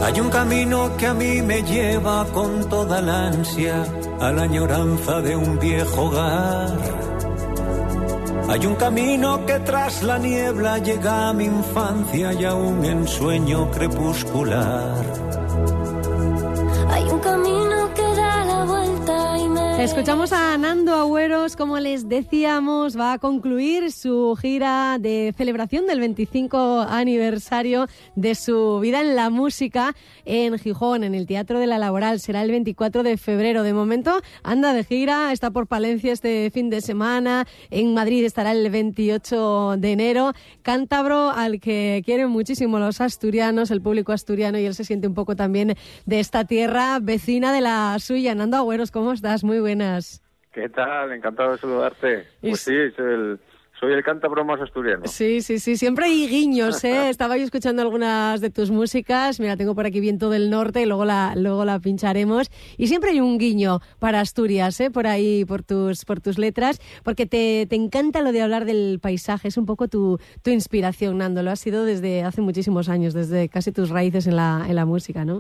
[0.04, 3.86] Hay un camino que a mí me lleva con toda la ansia
[4.20, 7.01] a la añoranza de un viejo hogar.
[8.52, 13.72] Hay un camino que tras la niebla llega a mi infancia y a un ensueño
[13.72, 15.06] crepuscular.
[16.90, 18.01] Hay un camino que
[19.82, 26.00] Escuchamos a Nando Agüeros, como les decíamos, va a concluir su gira de celebración del
[26.00, 31.80] 25 aniversario de su vida en la música en Gijón, en el Teatro de la
[31.80, 32.20] Laboral.
[32.20, 33.64] Será el 24 de febrero.
[33.64, 38.52] De momento anda de gira, está por Palencia este fin de semana, en Madrid estará
[38.52, 40.34] el 28 de enero.
[40.62, 45.16] Cántabro al que quieren muchísimo los asturianos, el público asturiano, y él se siente un
[45.16, 45.76] poco también
[46.06, 48.36] de esta tierra vecina de la suya.
[48.36, 49.44] Nando Agüeros, ¿cómo estás?
[49.44, 50.22] Muy buenas.
[50.54, 51.12] ¿Qué tal?
[51.14, 52.28] Encantado de saludarte.
[52.42, 53.40] Pues sí, soy el,
[53.80, 55.04] soy el cántabro más asturiano.
[55.06, 55.78] Sí, sí, sí.
[55.78, 57.10] Siempre hay guiños, ¿eh?
[57.10, 59.40] Estaba yo escuchando algunas de tus músicas.
[59.40, 62.52] Mira, tengo por aquí Viento del Norte y luego la, luego la pincharemos.
[62.78, 64.92] Y siempre hay un guiño para Asturias, ¿eh?
[64.92, 66.82] Por ahí, por tus, por tus letras.
[67.04, 69.48] Porque te, te encanta lo de hablar del paisaje.
[69.48, 71.44] Es un poco tu, tu inspiración, Nando.
[71.44, 74.86] Lo ha sido desde hace muchísimos años, desde casi tus raíces en la, en la
[74.86, 75.40] música, ¿no?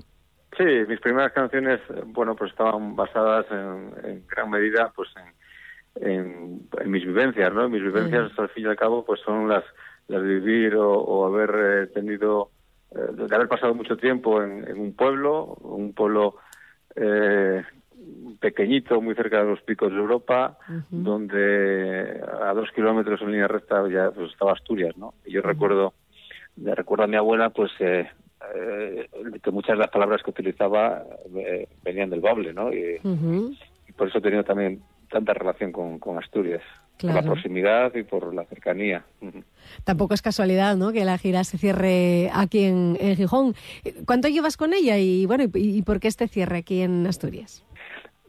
[0.57, 6.61] Sí, mis primeras canciones, bueno, pues estaban basadas en, en gran medida, pues en, en,
[6.79, 7.69] en, mis vivencias, ¿no?
[7.69, 8.41] Mis vivencias, mm.
[8.41, 9.63] al fin y al cabo, pues son las,
[10.07, 12.51] las de vivir o, o haber eh, tenido,
[12.91, 16.35] eh, de haber pasado mucho tiempo en, en un pueblo, un pueblo
[16.97, 17.63] eh,
[18.41, 20.83] pequeñito, muy cerca de los picos de Europa, uh -huh.
[20.89, 25.13] donde a dos kilómetros en línea recta ya pues, estaba Asturias, ¿no?
[25.25, 25.47] Y yo uh -huh.
[25.47, 25.93] recuerdo,
[26.57, 27.71] recuerdo a mi abuela, pues
[28.55, 29.07] eh,
[29.41, 31.03] que muchas de las palabras que utilizaba
[31.35, 32.71] eh, venían del bable, ¿no?
[32.73, 33.57] Y, uh -huh.
[33.87, 36.63] y, por eso he tenido también tanta relación con, con Asturias.
[36.97, 37.15] Claro.
[37.15, 39.03] Por la proximidad y por la cercanía.
[39.21, 39.43] Uh -huh.
[39.83, 40.91] Tampoco es casualidad, ¿no?
[40.91, 43.55] Que la gira se cierre aquí en, en Gijón.
[44.05, 47.63] ¿Cuánto llevas con ella y bueno y, y, por qué este cierre aquí en Asturias?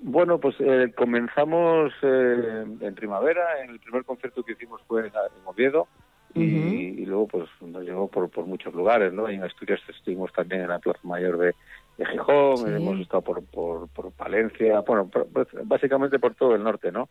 [0.05, 3.43] Bueno, pues eh, comenzamos eh, en primavera.
[3.69, 5.13] El primer concierto que hicimos fue en
[5.45, 5.87] Oviedo.
[6.35, 6.99] Uh -huh.
[6.99, 9.31] y, luego pues nos llevó por, por muchos lugares, ¿no?
[9.31, 11.55] Y en Asturias estuvimos también en la Plaza Mayor de,
[11.99, 12.65] de Gijón, sí.
[12.69, 15.29] hemos estado por, por, por Palencia, bueno, por,
[15.65, 17.09] básicamente por todo el norte, ¿no?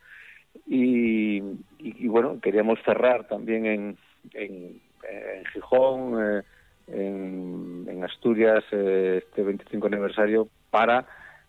[0.66, 3.98] Y, y, y bueno, queríamos cerrar también en,
[4.34, 6.42] en, en Gijón, eh,
[6.88, 11.06] en, en, Asturias, eh, este 25 aniversario para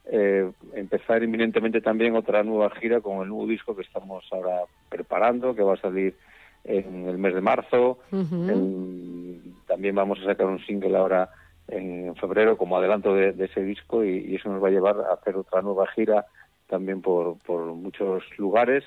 [0.07, 5.55] eh, empezar inminentemente también otra nueva gira con el nuevo disco que estamos ahora preparando,
[5.55, 6.17] que va a salir
[6.65, 7.99] en el mes de marzo.
[8.11, 8.53] Uh -huh.
[8.53, 11.31] en, también vamos a sacar un single ahora
[11.69, 14.97] en febrero como adelanto de, de ese disco y, y, eso nos va a llevar
[15.01, 16.27] a hacer otra nueva gira
[16.69, 18.85] también por, por muchos lugares.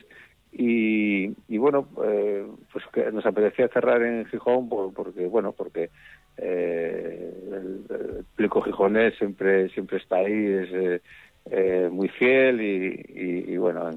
[0.51, 5.89] Y, y bueno, eh, pues que nos apetecía cerrar en Gijón por, porque, bueno, porque
[6.37, 11.01] eh, el, el, público gijonés siempre, siempre está ahí, es eh,
[11.51, 13.89] eh muy fiel y, y bueno,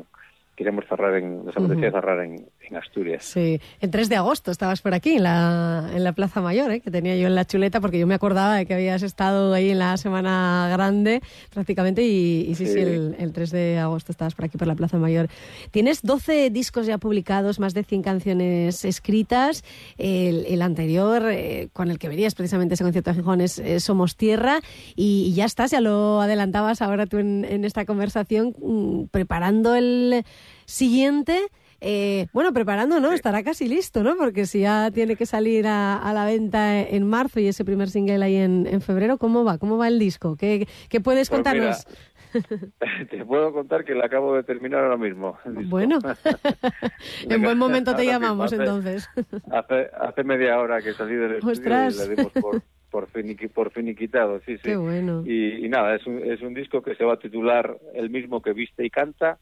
[0.59, 1.95] queremos cerrar en, nos apetecía uh -huh.
[1.95, 3.25] cerrar en, en Asturias.
[3.25, 6.81] Sí, el 3 de agosto estabas por aquí, en la, en la Plaza Mayor, ¿eh?
[6.81, 9.71] que tenía yo en la chuleta, porque yo me acordaba de que habías estado ahí
[9.71, 11.23] en la Semana Grande
[11.55, 12.81] prácticamente, y, y sí, sí, Sí.
[12.81, 15.29] el, el 3 de agosto estabas por aquí, por la Plaza Mayor.
[15.71, 19.63] Tienes 12 discos ya publicados, más de 100 canciones escritas.
[19.97, 23.79] El, el anterior, eh, con el que venías precisamente ese concierto de Gijón, es eh,
[23.81, 24.59] Somos Tierra,
[24.97, 29.75] y, y ya estás, ya lo adelantabas ahora tú en, en esta conversación, mm, preparando
[29.75, 30.25] el
[30.65, 31.39] siguiente.
[31.81, 33.13] Eh, bueno, preparando, ¿no?
[33.13, 34.17] Estará casi listo, ¿no?
[34.17, 37.89] Porque si ya tiene que salir a, a la venta en marzo y ese primer
[37.89, 39.59] single ahí en, en febrero, ¿cómo va?
[39.59, 40.37] ¿Cómo va el disco?
[40.37, 41.87] ¿Qué, qué puedes Pues mira, contarnos?
[43.11, 45.39] Te puedo contar que la acabo de terminar ahora mismo.
[45.47, 45.99] Bueno,
[47.29, 49.09] en buen momento te llamamos hace- entonces.
[49.53, 51.55] Hace, hace media hora que salí del estudio
[51.91, 54.69] y le dimos por, por, finiqui- por finiquitado, sí, sí.
[54.71, 55.23] Qué bueno.
[55.25, 58.41] Y, y nada, es un, es un disco que se va a titular El mismo
[58.43, 59.39] que viste y canta.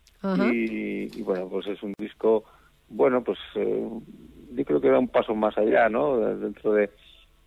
[0.52, 2.44] Y, y bueno, pues es un disco,
[2.88, 3.88] bueno, pues eh,
[4.52, 6.18] yo creo que da un paso más allá, ¿no?
[6.36, 6.90] Dentro de.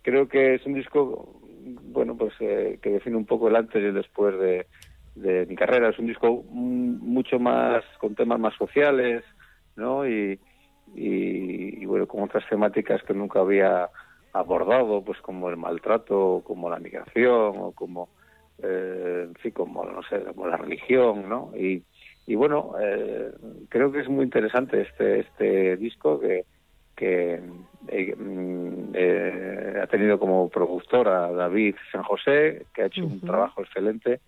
[0.02, 1.40] Creo que es un disco,
[1.82, 4.66] bueno, pues eh, que define un poco el antes y el después de,
[5.14, 5.90] de mi carrera.
[5.90, 9.22] Es un disco mucho más, con temas más sociales,
[9.76, 10.08] ¿no?
[10.08, 10.40] Y,
[10.94, 13.90] y, y, bueno, con otras temáticas que nunca había
[14.32, 18.08] abordado, pues como el maltrato, como la migración, o como,
[18.62, 21.52] eh, en fin, como, no sé, como la religión, ¿no?
[21.56, 21.82] Y,
[22.26, 23.32] y bueno, eh,
[23.68, 26.44] creo que es muy interesante este, este disco que,
[26.96, 27.40] que
[27.88, 33.20] eh, mm, eh, ha tenido como productor a David San José, que ha hecho un
[33.20, 34.20] trabajo excelente.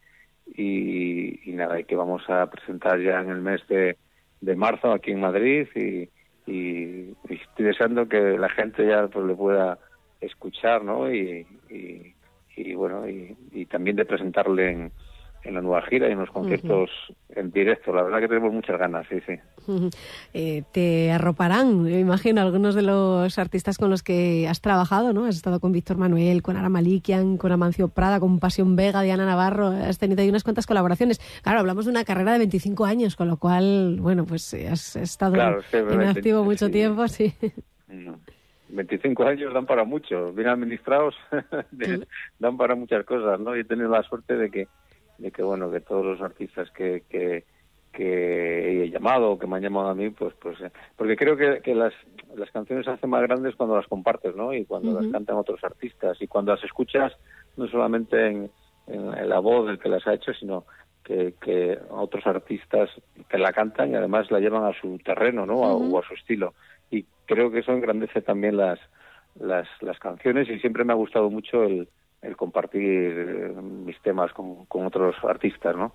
[0.54, 3.96] Y, y nada, y que vamos a presentar ya en el mes de,
[4.40, 5.68] de marzo aquí en Madrid.
[5.74, 6.08] Y,
[6.50, 9.78] y- y estoy deseando que la gente ya pues le pueda
[10.22, 11.12] escuchar, ¿no?
[11.12, 12.14] Y, y,
[12.56, 14.92] y, bueno, y, y también de presentarle en,
[15.44, 16.88] en la nueva gira y en los conciertos
[17.30, 17.92] en directo.
[17.92, 19.34] La verdad que tenemos muchas ganas, sí, sí.
[20.34, 25.24] Eh, te arroparán, me imagino, algunos de los artistas con los que has trabajado, ¿no?
[25.24, 29.26] Has estado con Víctor Manuel, con Ara Malikian, con Amancio Prada, con Pasión Vega, Diana
[29.26, 31.18] Navarro, has tenido ahí unas cuantas colaboraciones.
[31.42, 34.94] Claro, hablamos de una carrera de 25 años, con lo cual, bueno, pues eh, has
[34.94, 36.72] estado Claro, en activo mucho sí.
[36.72, 37.34] tiempo, sí.
[37.88, 38.20] No.
[38.72, 41.14] 25 años dan para mucho, bien administrados
[42.38, 43.56] dan para muchas cosas, ¿no?
[43.56, 44.68] Y he tenido la suerte de que,
[45.18, 47.44] de que bueno, que todos los artistas que, que,
[47.92, 51.36] que he llamado o que me han llamado a mí, pues, pues, eh, porque creo
[51.36, 51.92] que, que las,
[52.34, 54.54] las canciones se hacen más grandes cuando las compartes, ¿no?
[54.54, 57.12] Y cuando las cantan otros artistas y cuando las escuchas
[57.56, 58.50] no solamente en,
[58.86, 60.64] en, en la voz del que las ha hecho, sino
[61.04, 62.88] que, que otros artistas
[63.28, 65.64] que la cantan y además la llevan a su terreno, ¿no?
[65.64, 66.54] A- o a su estilo.
[67.26, 68.78] Creo que eso engrandece también las,
[69.38, 71.88] las, las canciones y siempre me ha gustado mucho el,
[72.22, 75.92] el compartir eh, mis temas con, con otros artistas, ¿no?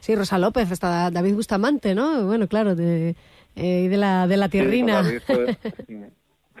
[0.00, 2.26] Sí, Rosa López, está David Bustamante, ¿no?
[2.26, 3.16] Bueno, claro, de,
[3.54, 5.02] eh, de, la, de la tierrina.
[5.02, 6.10] Sí, David fue,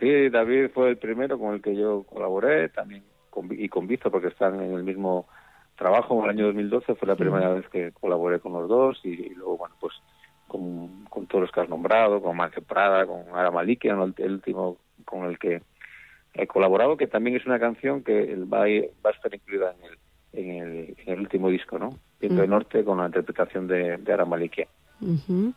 [0.00, 4.10] sí, David fue el primero con el que yo colaboré, también con, y con Vizo,
[4.10, 5.26] porque están en el mismo
[5.76, 6.18] trabajo.
[6.18, 9.34] En el año 2012 fue la primera vez que colaboré con los dos y, y
[9.34, 9.92] luego, bueno, pues
[10.46, 14.78] con, con todos los que has nombrado, con Marque Prada, con Ara Malikian, el, último
[15.04, 15.62] con el que
[16.34, 18.68] he colaborado, que también es una canción que va a,
[19.04, 19.98] va a estar incluida en el,
[20.32, 21.98] en el, en el último disco, ¿no?
[22.20, 22.52] Viento del Mm.
[22.52, 24.24] Norte con la interpretación de, de Ara
[25.00, 25.14] Malikian.
[25.28, 25.54] Ujú.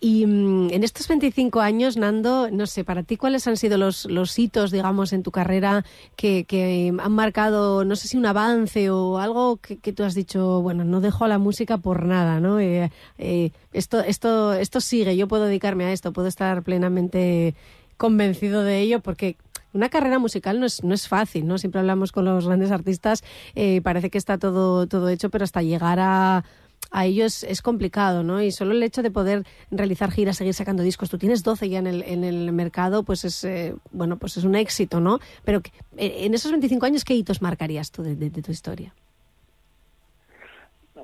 [0.00, 4.06] Y mm, en estos 25 años, Nando, no sé, para ti, ¿cuáles han sido los,
[4.06, 5.84] los hitos, digamos, en tu carrera
[6.16, 10.14] que, que han marcado, no sé si un avance o algo que, que tú has
[10.14, 12.58] dicho, bueno, no dejo la música por nada, ¿no?
[12.58, 17.54] Eh, eh, esto, esto, esto sigue, yo puedo dedicarme a esto, puedo estar plenamente
[17.96, 19.36] convencido de ello porque
[19.72, 21.58] una carrera musical no es, no es fácil, ¿no?
[21.58, 23.22] Siempre hablamos con los grandes artistas,
[23.54, 26.44] eh, parece que está todo, todo hecho, pero hasta llegar a,
[26.90, 28.42] a ellos es complicado, ¿no?
[28.42, 31.78] Y solo el hecho de poder realizar giras, seguir sacando discos, tú tienes 12 ya
[31.78, 35.18] en el, en el mercado, pues es, eh, bueno, pues es un éxito, ¿no?
[35.44, 35.60] Pero
[35.96, 38.92] eh, en esos 25 años, ¿qué hitos marcarías tú de, de- de tu historia?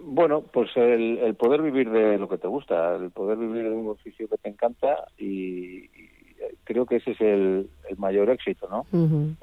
[0.03, 3.71] Bueno, pues el, el poder vivir de lo que te gusta, el poder vivir de
[3.71, 6.11] un oficio que te encanta y, y
[6.65, 8.87] creo que ese es el, el mayor éxito, ¿no?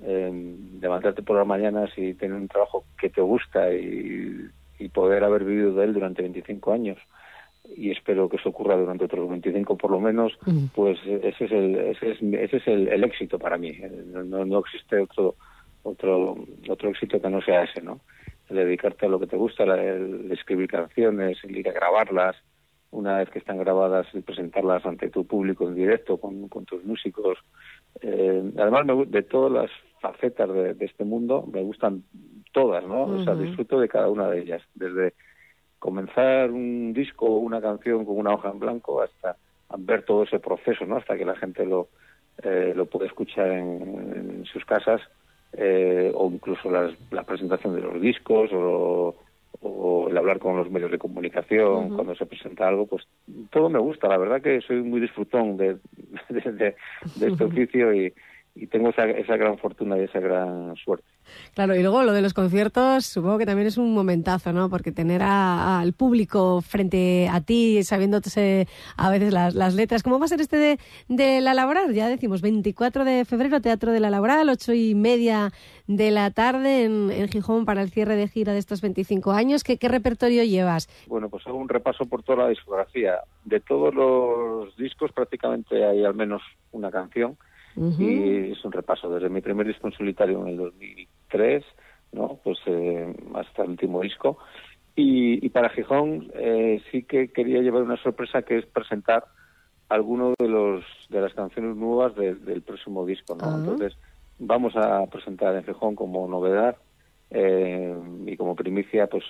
[0.03, 4.47] Eh, levantarte por las mañanas y tener un trabajo que te gusta y,
[4.79, 6.97] y poder haber vivido de él durante 25 años
[7.75, 10.37] y espero que eso ocurra durante otros 25 por lo menos,
[10.73, 13.75] pues ese es el, ese es, ese es el, el éxito para mí.
[14.07, 15.35] No, no, existe otro,
[15.83, 16.37] otro,
[16.69, 18.01] otro éxito que no sea ese, ¿no?
[18.49, 22.35] El dedicarte a lo que te gusta, el escribir canciones, el ir a grabarlas,
[22.95, 26.83] una vez que están grabadas, el presentarlas ante tu público en directo, con, con tus
[26.83, 27.37] músicos.
[28.01, 32.03] Eh, además, me de todas las facetas de, de este mundo, me gustan
[32.51, 33.03] todas, ¿no?
[33.03, 35.13] O sea, disfruto de cada una de ellas, desde
[35.79, 39.35] comenzar un disco o una canción con una hoja en blanco hasta
[39.77, 40.97] ver todo ese proceso, ¿no?
[40.97, 41.89] Hasta que la gente lo,
[42.43, 43.81] eh, lo puede escuchar en,
[44.39, 45.01] en sus casas
[45.53, 49.15] eh, o incluso las- la presentación de los discos o,
[49.67, 53.07] o el hablar con los medios de comunicación cuando se presenta algo, pues
[53.51, 54.07] todo me gusta.
[54.07, 55.77] La verdad que soy muy disfrutón de,
[56.29, 56.75] de, de-
[57.15, 58.13] de este oficio y,
[58.57, 61.05] y tengo esa, esa gran fortuna y esa gran suerte.
[61.55, 64.69] Claro, y luego lo de los conciertos, supongo que también es un momentazo, ¿no?
[64.69, 70.03] Porque tener a- al público frente a ti, sabiéndose a veces las, las letras.
[70.03, 70.79] ¿Cómo va a ser este de,
[71.09, 71.93] de La Laboral?
[71.93, 75.51] Ya decimos, 24 de febrero, Teatro de La Laboral, ocho y media
[75.87, 79.63] de la tarde en, en Gijón para el cierre de gira de estos 25 años.
[79.63, 80.87] ¿Qué, qué repertorio llevas?
[81.07, 83.15] Bueno, pues hago un repaso por toda la discografía.
[83.43, 86.41] De todos los discos prácticamente hay al menos
[86.71, 87.37] una canción
[87.99, 91.63] y es un repaso desde mi primer disco en solitario en el 2003,
[92.13, 92.39] ¿no?
[92.43, 94.37] Pues eh, hasta el último disco.
[94.95, 99.25] Y, y para Gijón eh, sí que quería llevar una sorpresa que es presentar
[99.89, 103.45] alguno de los de las canciones nuevas de- del próximo disco, ¿no?
[103.45, 103.55] Ah.
[103.57, 103.97] Entonces
[104.39, 106.77] vamos a presentar en Gijón como novedad
[107.29, 107.95] eh,
[108.25, 109.23] y como primicia, pues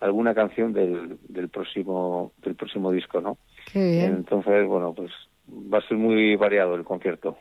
[0.00, 3.38] alguna canción del, del próximo del próximo disco, ¿no?
[3.72, 4.14] Qué bien.
[4.14, 5.10] Entonces, bueno, pues
[5.50, 7.36] va a ser muy variado el concierto.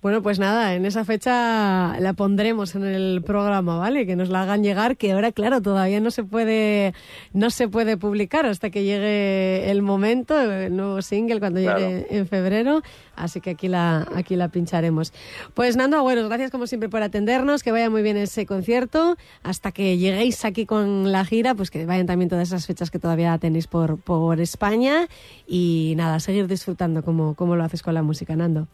[0.00, 4.06] Bueno, pues nada, en esa fecha la pondremos en el programa, ¿vale?
[4.06, 6.94] Que nos la hagan llegar, que ahora, claro, todavía no se puede,
[7.32, 11.80] no se puede publicar hasta que llegue el momento, el nuevo single cuando Claro.
[11.80, 12.82] llegue en febrero.
[13.16, 15.12] Así que aquí la, aquí la pincharemos.
[15.54, 19.16] Pues Nando Agüeros, gracias como siempre por atendernos, que vaya muy bien ese concierto.
[19.42, 22.98] Hasta que lleguéis aquí con la gira, pues que vayan también todas esas fechas que
[23.00, 25.08] todavía tenéis por, por España.
[25.46, 28.68] Y nada, seguir disfrutando como, como lo haces con la música, Nando.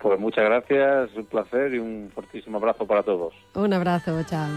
[0.00, 3.34] Pues muchas gracias, un placer y un fortísimo abrazo para todos.
[3.54, 4.48] Un abrazo, chao.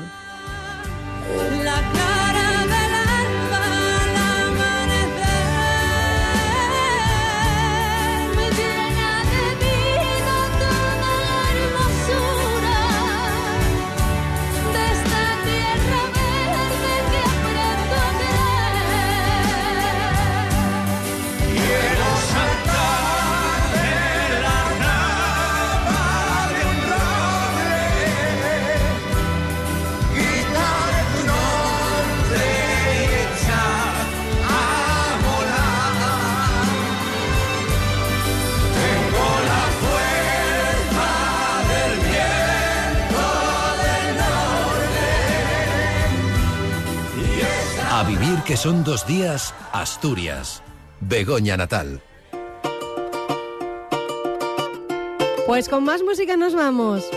[48.10, 50.64] Vivir que son dos días, Asturias.
[51.00, 52.02] Begoña Natal.
[55.46, 57.08] Pues con más música nos vamos.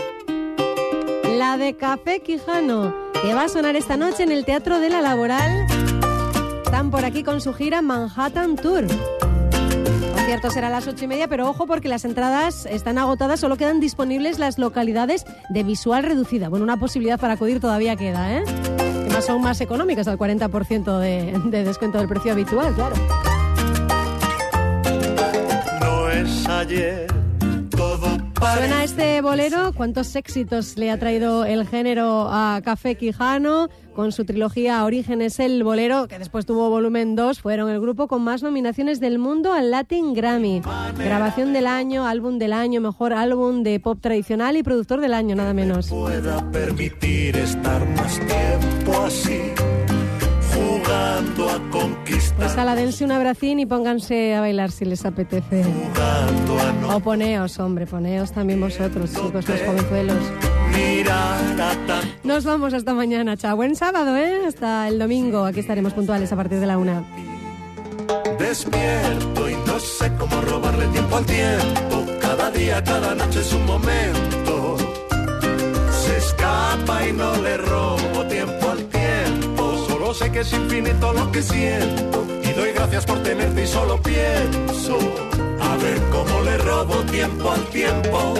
[1.35, 5.01] La de Café Quijano, que va a sonar esta noche en el Teatro de la
[5.01, 5.65] Laboral.
[6.63, 8.85] Están por aquí con su gira Manhattan Tour.
[8.85, 13.39] El concierto será a las ocho y media, pero ojo porque las entradas están agotadas,
[13.39, 16.49] solo quedan disponibles las localidades de visual reducida.
[16.49, 18.43] Bueno, una posibilidad para acudir todavía queda, ¿eh?
[19.25, 22.95] Son más económicas, al 40% de, de descuento del precio habitual, claro.
[25.79, 27.07] No es ayer,
[28.51, 34.25] Suena este bolero, cuántos éxitos le ha traído el género a Café Quijano con su
[34.25, 38.99] trilogía Orígenes el Bolero, que después tuvo volumen 2, fueron el grupo con más nominaciones
[38.99, 40.61] del mundo al Latin Grammy.
[40.97, 45.35] Grabación del año, álbum del año, mejor álbum de pop tradicional y productor del año,
[45.35, 45.87] nada menos.
[45.87, 49.39] pueda permitir estar más tiempo así,
[50.53, 55.05] jugando a conquistar, Pues a la dense un abracín y pónganse a bailar si les
[55.05, 55.63] apetece.
[56.91, 60.17] O poneos, hombre, poneos también vosotros, chicos, los jovenzuelos.
[62.23, 63.55] Nos vamos hasta mañana, chao.
[63.55, 64.41] Buen sábado, ¿eh?
[64.47, 65.45] Hasta el domingo.
[65.45, 67.03] Aquí estaremos puntuales a partir de la una.
[68.39, 72.05] despierto y no sé cómo robarle tiempo al tiempo.
[72.21, 74.77] Cada día, cada noche es un momento.
[75.91, 78.22] Se escapa y no le robo.
[80.13, 82.27] Sé que es infinito lo que siento.
[82.43, 84.99] Y doy gracias por tenerte y solo pienso.
[85.59, 88.35] A ver cómo le robo tiempo al tiempo.